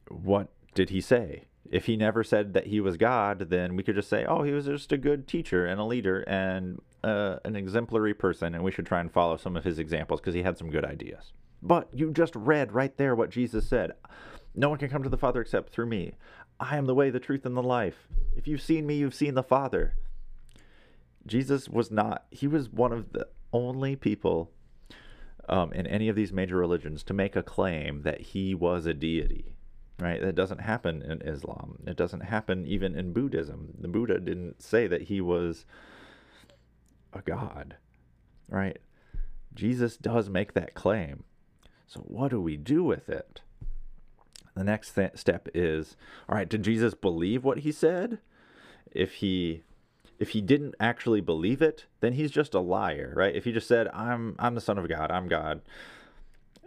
what 0.08 0.48
did 0.74 0.90
he 0.90 1.00
say? 1.00 1.44
If 1.70 1.86
he 1.86 1.96
never 1.96 2.22
said 2.22 2.54
that 2.54 2.68
he 2.68 2.80
was 2.80 2.96
God, 2.96 3.50
then 3.50 3.76
we 3.76 3.82
could 3.82 3.96
just 3.96 4.08
say, 4.08 4.24
oh, 4.24 4.42
he 4.42 4.52
was 4.52 4.66
just 4.66 4.92
a 4.92 4.96
good 4.98 5.26
teacher 5.26 5.66
and 5.66 5.80
a 5.80 5.84
leader 5.84 6.20
and 6.22 6.80
uh, 7.06 7.38
an 7.44 7.56
exemplary 7.56 8.14
person, 8.14 8.54
and 8.54 8.64
we 8.64 8.72
should 8.72 8.86
try 8.86 9.00
and 9.00 9.12
follow 9.12 9.36
some 9.36 9.56
of 9.56 9.64
his 9.64 9.78
examples 9.78 10.20
because 10.20 10.34
he 10.34 10.42
had 10.42 10.58
some 10.58 10.70
good 10.70 10.84
ideas. 10.84 11.32
But 11.62 11.88
you 11.92 12.10
just 12.12 12.34
read 12.34 12.72
right 12.72 12.96
there 12.96 13.14
what 13.14 13.30
Jesus 13.30 13.68
said 13.68 13.92
No 14.54 14.68
one 14.68 14.78
can 14.78 14.90
come 14.90 15.02
to 15.02 15.08
the 15.08 15.16
Father 15.16 15.40
except 15.40 15.72
through 15.72 15.86
me. 15.86 16.14
I 16.58 16.76
am 16.76 16.86
the 16.86 16.94
way, 16.94 17.10
the 17.10 17.20
truth, 17.20 17.46
and 17.46 17.56
the 17.56 17.62
life. 17.62 18.08
If 18.34 18.48
you've 18.48 18.62
seen 18.62 18.86
me, 18.86 18.96
you've 18.96 19.14
seen 19.14 19.34
the 19.34 19.42
Father. 19.42 19.94
Jesus 21.26 21.68
was 21.68 21.90
not, 21.90 22.24
he 22.30 22.46
was 22.46 22.70
one 22.70 22.92
of 22.92 23.12
the 23.12 23.28
only 23.52 23.96
people 23.96 24.52
um, 25.48 25.72
in 25.72 25.86
any 25.86 26.08
of 26.08 26.16
these 26.16 26.32
major 26.32 26.56
religions 26.56 27.02
to 27.04 27.14
make 27.14 27.36
a 27.36 27.42
claim 27.42 28.02
that 28.02 28.20
he 28.20 28.54
was 28.54 28.86
a 28.86 28.94
deity 28.94 29.56
right? 29.98 30.20
That 30.20 30.34
doesn't 30.34 30.60
happen 30.60 31.02
in 31.02 31.22
Islam. 31.22 31.78
It 31.86 31.96
doesn't 31.96 32.20
happen 32.20 32.66
even 32.66 32.94
in 32.94 33.12
Buddhism. 33.12 33.74
The 33.78 33.88
Buddha 33.88 34.20
didn't 34.20 34.62
say 34.62 34.86
that 34.86 35.02
he 35.02 35.20
was 35.20 35.64
a 37.12 37.22
god, 37.22 37.76
right? 38.48 38.78
Jesus 39.54 39.96
does 39.96 40.28
make 40.28 40.52
that 40.52 40.74
claim. 40.74 41.24
So, 41.86 42.00
what 42.00 42.30
do 42.30 42.40
we 42.40 42.56
do 42.56 42.84
with 42.84 43.08
it? 43.08 43.40
The 44.54 44.64
next 44.64 44.92
th- 44.94 45.16
step 45.16 45.48
is 45.54 45.96
all 46.28 46.36
right, 46.36 46.48
did 46.48 46.62
Jesus 46.62 46.94
believe 46.94 47.44
what 47.44 47.58
he 47.58 47.72
said? 47.72 48.18
If 48.90 49.14
he 49.14 49.62
if 50.18 50.30
he 50.30 50.40
didn't 50.40 50.74
actually 50.80 51.20
believe 51.20 51.60
it, 51.60 51.84
then 52.00 52.14
he's 52.14 52.30
just 52.30 52.54
a 52.54 52.60
liar, 52.60 53.12
right? 53.14 53.34
If 53.34 53.44
he 53.44 53.52
just 53.52 53.68
said, 53.68 53.88
"I'm 53.92 54.34
I'm 54.38 54.54
the 54.54 54.60
son 54.60 54.78
of 54.78 54.88
God, 54.88 55.10
I'm 55.10 55.28
God," 55.28 55.60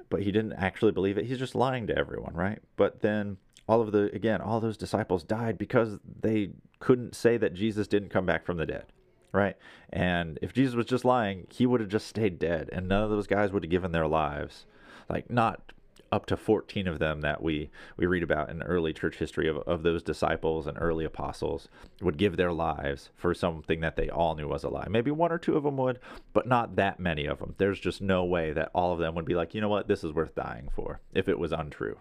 but 0.09 0.21
he 0.21 0.31
didn't 0.31 0.53
actually 0.53 0.91
believe 0.91 1.17
it, 1.17 1.25
he's 1.25 1.39
just 1.39 1.55
lying 1.55 1.87
to 1.87 1.97
everyone, 1.97 2.33
right? 2.33 2.59
But 2.75 3.01
then 3.01 3.37
all 3.67 3.81
of 3.81 3.91
the 3.91 4.13
again, 4.13 4.41
all 4.41 4.59
those 4.59 4.77
disciples 4.77 5.23
died 5.23 5.57
because 5.57 5.99
they 6.21 6.51
couldn't 6.79 7.15
say 7.15 7.37
that 7.37 7.53
Jesus 7.53 7.87
didn't 7.87 8.09
come 8.09 8.25
back 8.25 8.45
from 8.45 8.57
the 8.57 8.65
dead, 8.65 8.85
right? 9.31 9.55
And 9.91 10.39
if 10.41 10.53
Jesus 10.53 10.75
was 10.75 10.85
just 10.85 11.05
lying, 11.05 11.47
he 11.49 11.65
would 11.65 11.81
have 11.81 11.89
just 11.89 12.07
stayed 12.07 12.39
dead, 12.39 12.69
and 12.71 12.87
none 12.87 13.03
of 13.03 13.09
those 13.09 13.27
guys 13.27 13.51
would 13.51 13.63
have 13.63 13.71
given 13.71 13.91
their 13.91 14.07
lives. 14.07 14.65
Like 15.09 15.29
not 15.29 15.73
up 16.11 16.25
to 16.25 16.37
14 16.37 16.87
of 16.87 16.99
them 16.99 17.21
that 17.21 17.41
we, 17.41 17.69
we 17.97 18.05
read 18.05 18.23
about 18.23 18.49
in 18.49 18.63
early 18.63 18.93
church 18.93 19.17
history 19.17 19.47
of, 19.47 19.57
of 19.59 19.83
those 19.83 20.03
disciples 20.03 20.67
and 20.67 20.77
early 20.79 21.05
apostles 21.05 21.67
would 22.01 22.17
give 22.17 22.37
their 22.37 22.51
lives 22.51 23.09
for 23.15 23.33
something 23.33 23.79
that 23.81 23.95
they 23.95 24.09
all 24.09 24.35
knew 24.35 24.47
was 24.47 24.63
a 24.63 24.69
lie. 24.69 24.87
Maybe 24.89 25.11
one 25.11 25.31
or 25.31 25.37
two 25.37 25.55
of 25.55 25.63
them 25.63 25.77
would, 25.77 25.99
but 26.33 26.47
not 26.47 26.75
that 26.75 26.99
many 26.99 27.25
of 27.25 27.39
them. 27.39 27.55
There's 27.57 27.79
just 27.79 28.01
no 28.01 28.25
way 28.25 28.53
that 28.53 28.71
all 28.73 28.93
of 28.93 28.99
them 28.99 29.15
would 29.15 29.25
be 29.25 29.35
like, 29.35 29.53
you 29.53 29.61
know 29.61 29.69
what, 29.69 29.87
this 29.87 30.03
is 30.03 30.13
worth 30.13 30.35
dying 30.35 30.69
for 30.73 31.01
if 31.13 31.27
it 31.27 31.39
was 31.39 31.51
untrue. 31.51 31.99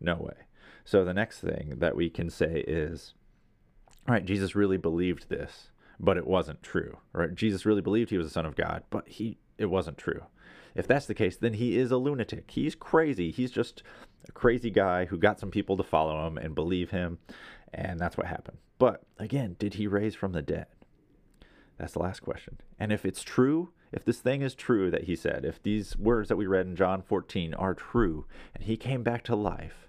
No 0.00 0.16
way. 0.16 0.44
So 0.84 1.04
the 1.04 1.14
next 1.14 1.40
thing 1.40 1.74
that 1.78 1.96
we 1.96 2.08
can 2.08 2.30
say 2.30 2.64
is, 2.66 3.14
all 4.06 4.14
right, 4.14 4.24
Jesus 4.24 4.54
really 4.54 4.78
believed 4.78 5.28
this, 5.28 5.70
but 6.00 6.16
it 6.16 6.26
wasn't 6.26 6.62
true. 6.62 6.98
Right? 7.12 7.34
Jesus 7.34 7.66
really 7.66 7.80
believed 7.80 8.10
he 8.10 8.18
was 8.18 8.26
the 8.26 8.32
Son 8.32 8.46
of 8.46 8.56
God, 8.56 8.84
but 8.90 9.08
he 9.08 9.38
it 9.56 9.66
wasn't 9.66 9.98
true. 9.98 10.22
If 10.74 10.86
that's 10.86 11.06
the 11.06 11.14
case, 11.14 11.36
then 11.36 11.54
he 11.54 11.76
is 11.76 11.90
a 11.90 11.96
lunatic. 11.96 12.50
He's 12.50 12.74
crazy. 12.74 13.30
He's 13.32 13.50
just 13.50 13.82
a 14.28 14.32
crazy 14.32 14.70
guy 14.70 15.06
who 15.06 15.18
got 15.18 15.40
some 15.40 15.50
people 15.50 15.76
to 15.76 15.82
follow 15.82 16.26
him 16.26 16.38
and 16.38 16.54
believe 16.54 16.90
him, 16.90 17.18
and 17.74 17.98
that's 17.98 18.16
what 18.16 18.26
happened. 18.26 18.58
But 18.78 19.02
again, 19.18 19.56
did 19.58 19.74
he 19.74 19.86
raise 19.86 20.14
from 20.14 20.32
the 20.32 20.42
dead? 20.42 20.66
That's 21.78 21.94
the 21.94 22.00
last 22.00 22.20
question. 22.20 22.58
And 22.78 22.92
if 22.92 23.04
it's 23.04 23.22
true, 23.22 23.70
if 23.92 24.04
this 24.04 24.18
thing 24.18 24.42
is 24.42 24.54
true 24.54 24.90
that 24.90 25.04
he 25.04 25.16
said, 25.16 25.44
if 25.44 25.62
these 25.62 25.96
words 25.96 26.28
that 26.28 26.36
we 26.36 26.46
read 26.46 26.66
in 26.66 26.76
John 26.76 27.02
14 27.02 27.54
are 27.54 27.74
true, 27.74 28.26
and 28.54 28.64
he 28.64 28.76
came 28.76 29.02
back 29.02 29.24
to 29.24 29.36
life, 29.36 29.87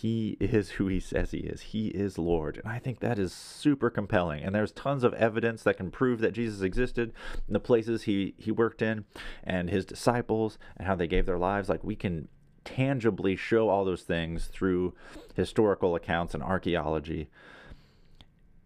he 0.00 0.38
is 0.40 0.70
who 0.70 0.86
he 0.86 0.98
says 0.98 1.30
he 1.30 1.40
is. 1.40 1.60
He 1.60 1.88
is 1.88 2.16
Lord. 2.16 2.56
And 2.64 2.72
I 2.72 2.78
think 2.78 3.00
that 3.00 3.18
is 3.18 3.34
super 3.34 3.90
compelling. 3.90 4.42
And 4.42 4.54
there's 4.54 4.72
tons 4.72 5.04
of 5.04 5.12
evidence 5.12 5.62
that 5.64 5.76
can 5.76 5.90
prove 5.90 6.20
that 6.20 6.32
Jesus 6.32 6.62
existed 6.62 7.12
in 7.46 7.52
the 7.52 7.60
places 7.60 8.04
he, 8.04 8.32
he 8.38 8.50
worked 8.50 8.80
in 8.80 9.04
and 9.44 9.68
his 9.68 9.84
disciples 9.84 10.56
and 10.78 10.86
how 10.86 10.94
they 10.94 11.06
gave 11.06 11.26
their 11.26 11.36
lives. 11.36 11.68
Like 11.68 11.84
we 11.84 11.96
can 11.96 12.28
tangibly 12.64 13.36
show 13.36 13.68
all 13.68 13.84
those 13.84 14.00
things 14.00 14.46
through 14.46 14.94
historical 15.34 15.94
accounts 15.94 16.32
and 16.32 16.42
archaeology. 16.42 17.28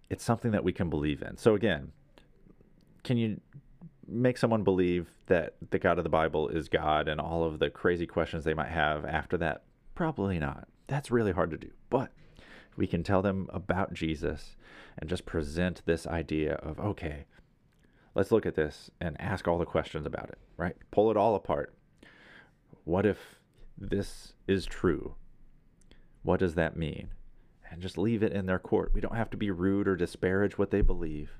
It's 0.08 0.22
something 0.22 0.52
that 0.52 0.62
we 0.62 0.72
can 0.72 0.88
believe 0.88 1.20
in. 1.20 1.36
So, 1.36 1.56
again, 1.56 1.90
can 3.02 3.16
you 3.16 3.40
make 4.06 4.38
someone 4.38 4.62
believe 4.62 5.10
that 5.26 5.56
the 5.70 5.80
God 5.80 5.98
of 5.98 6.04
the 6.04 6.10
Bible 6.10 6.46
is 6.46 6.68
God 6.68 7.08
and 7.08 7.20
all 7.20 7.42
of 7.42 7.58
the 7.58 7.70
crazy 7.70 8.06
questions 8.06 8.44
they 8.44 8.54
might 8.54 8.70
have 8.70 9.04
after 9.04 9.36
that? 9.38 9.64
Probably 9.96 10.38
not. 10.38 10.68
That's 10.86 11.10
really 11.10 11.32
hard 11.32 11.50
to 11.50 11.56
do. 11.56 11.70
But 11.90 12.12
we 12.76 12.86
can 12.86 13.02
tell 13.02 13.22
them 13.22 13.48
about 13.52 13.94
Jesus 13.94 14.56
and 14.98 15.08
just 15.08 15.26
present 15.26 15.82
this 15.86 16.06
idea 16.06 16.54
of, 16.54 16.78
okay, 16.80 17.26
let's 18.14 18.32
look 18.32 18.46
at 18.46 18.54
this 18.54 18.90
and 19.00 19.20
ask 19.20 19.46
all 19.46 19.58
the 19.58 19.64
questions 19.64 20.06
about 20.06 20.28
it, 20.28 20.38
right? 20.56 20.76
Pull 20.90 21.10
it 21.10 21.16
all 21.16 21.34
apart. 21.34 21.74
What 22.84 23.06
if 23.06 23.18
this 23.78 24.34
is 24.46 24.66
true? 24.66 25.14
What 26.22 26.40
does 26.40 26.54
that 26.54 26.76
mean? 26.76 27.08
And 27.70 27.80
just 27.80 27.98
leave 27.98 28.22
it 28.22 28.32
in 28.32 28.46
their 28.46 28.58
court. 28.58 28.92
We 28.94 29.00
don't 29.00 29.16
have 29.16 29.30
to 29.30 29.36
be 29.36 29.50
rude 29.50 29.88
or 29.88 29.96
disparage 29.96 30.58
what 30.58 30.70
they 30.70 30.80
believe, 30.80 31.30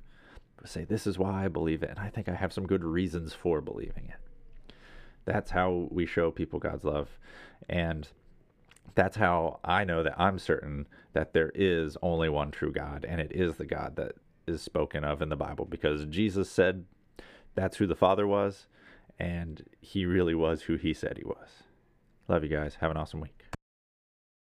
but 0.57 0.69
say, 0.69 0.85
this 0.85 1.07
is 1.07 1.19
why 1.19 1.45
I 1.45 1.49
believe 1.49 1.83
it. 1.83 1.91
And 1.91 1.99
I 1.99 2.09
think 2.09 2.29
I 2.29 2.35
have 2.35 2.53
some 2.53 2.67
good 2.67 2.85
reasons 2.85 3.35
for 3.35 3.61
believing 3.61 4.07
it. 4.09 4.75
That's 5.27 5.51
how 5.51 5.89
we 5.91 6.07
show 6.07 6.31
people 6.31 6.59
God's 6.59 6.85
love. 6.85 7.09
And 7.69 8.09
that's 8.95 9.17
how 9.17 9.61
I 9.65 9.85
know 9.85 10.03
that 10.03 10.19
I'm 10.19 10.39
certain 10.39 10.87
that 11.13 11.33
there 11.33 11.53
is 11.55 11.97
only 12.03 12.29
one 12.29 12.51
true 12.51 12.73
God, 12.73 13.05
and 13.09 13.21
it 13.21 13.33
is 13.33 13.57
the 13.57 13.67
God 13.67 13.97
that 13.97 14.13
is 14.47 14.63
spoken 14.63 15.05
of 15.05 15.23
in 15.23 15.29
the 15.29 15.37
Bible 15.37 15.65
because 15.65 16.05
Jesus 16.07 16.51
said 16.51 16.85
that's 17.55 17.77
who 17.79 17.87
the 17.87 17.95
Father 17.95 18.27
was, 18.27 18.67
and 19.19 19.65
he 19.81 20.07
really 20.07 20.35
was 20.35 20.63
who 20.63 20.77
he 20.77 20.93
said 20.93 21.19
he 21.19 21.25
was. 21.25 21.65
Love 22.29 22.43
you 22.43 22.51
guys. 22.51 22.77
Have 22.81 22.91
an 22.91 22.97
awesome 22.97 23.21
week. 23.21 23.44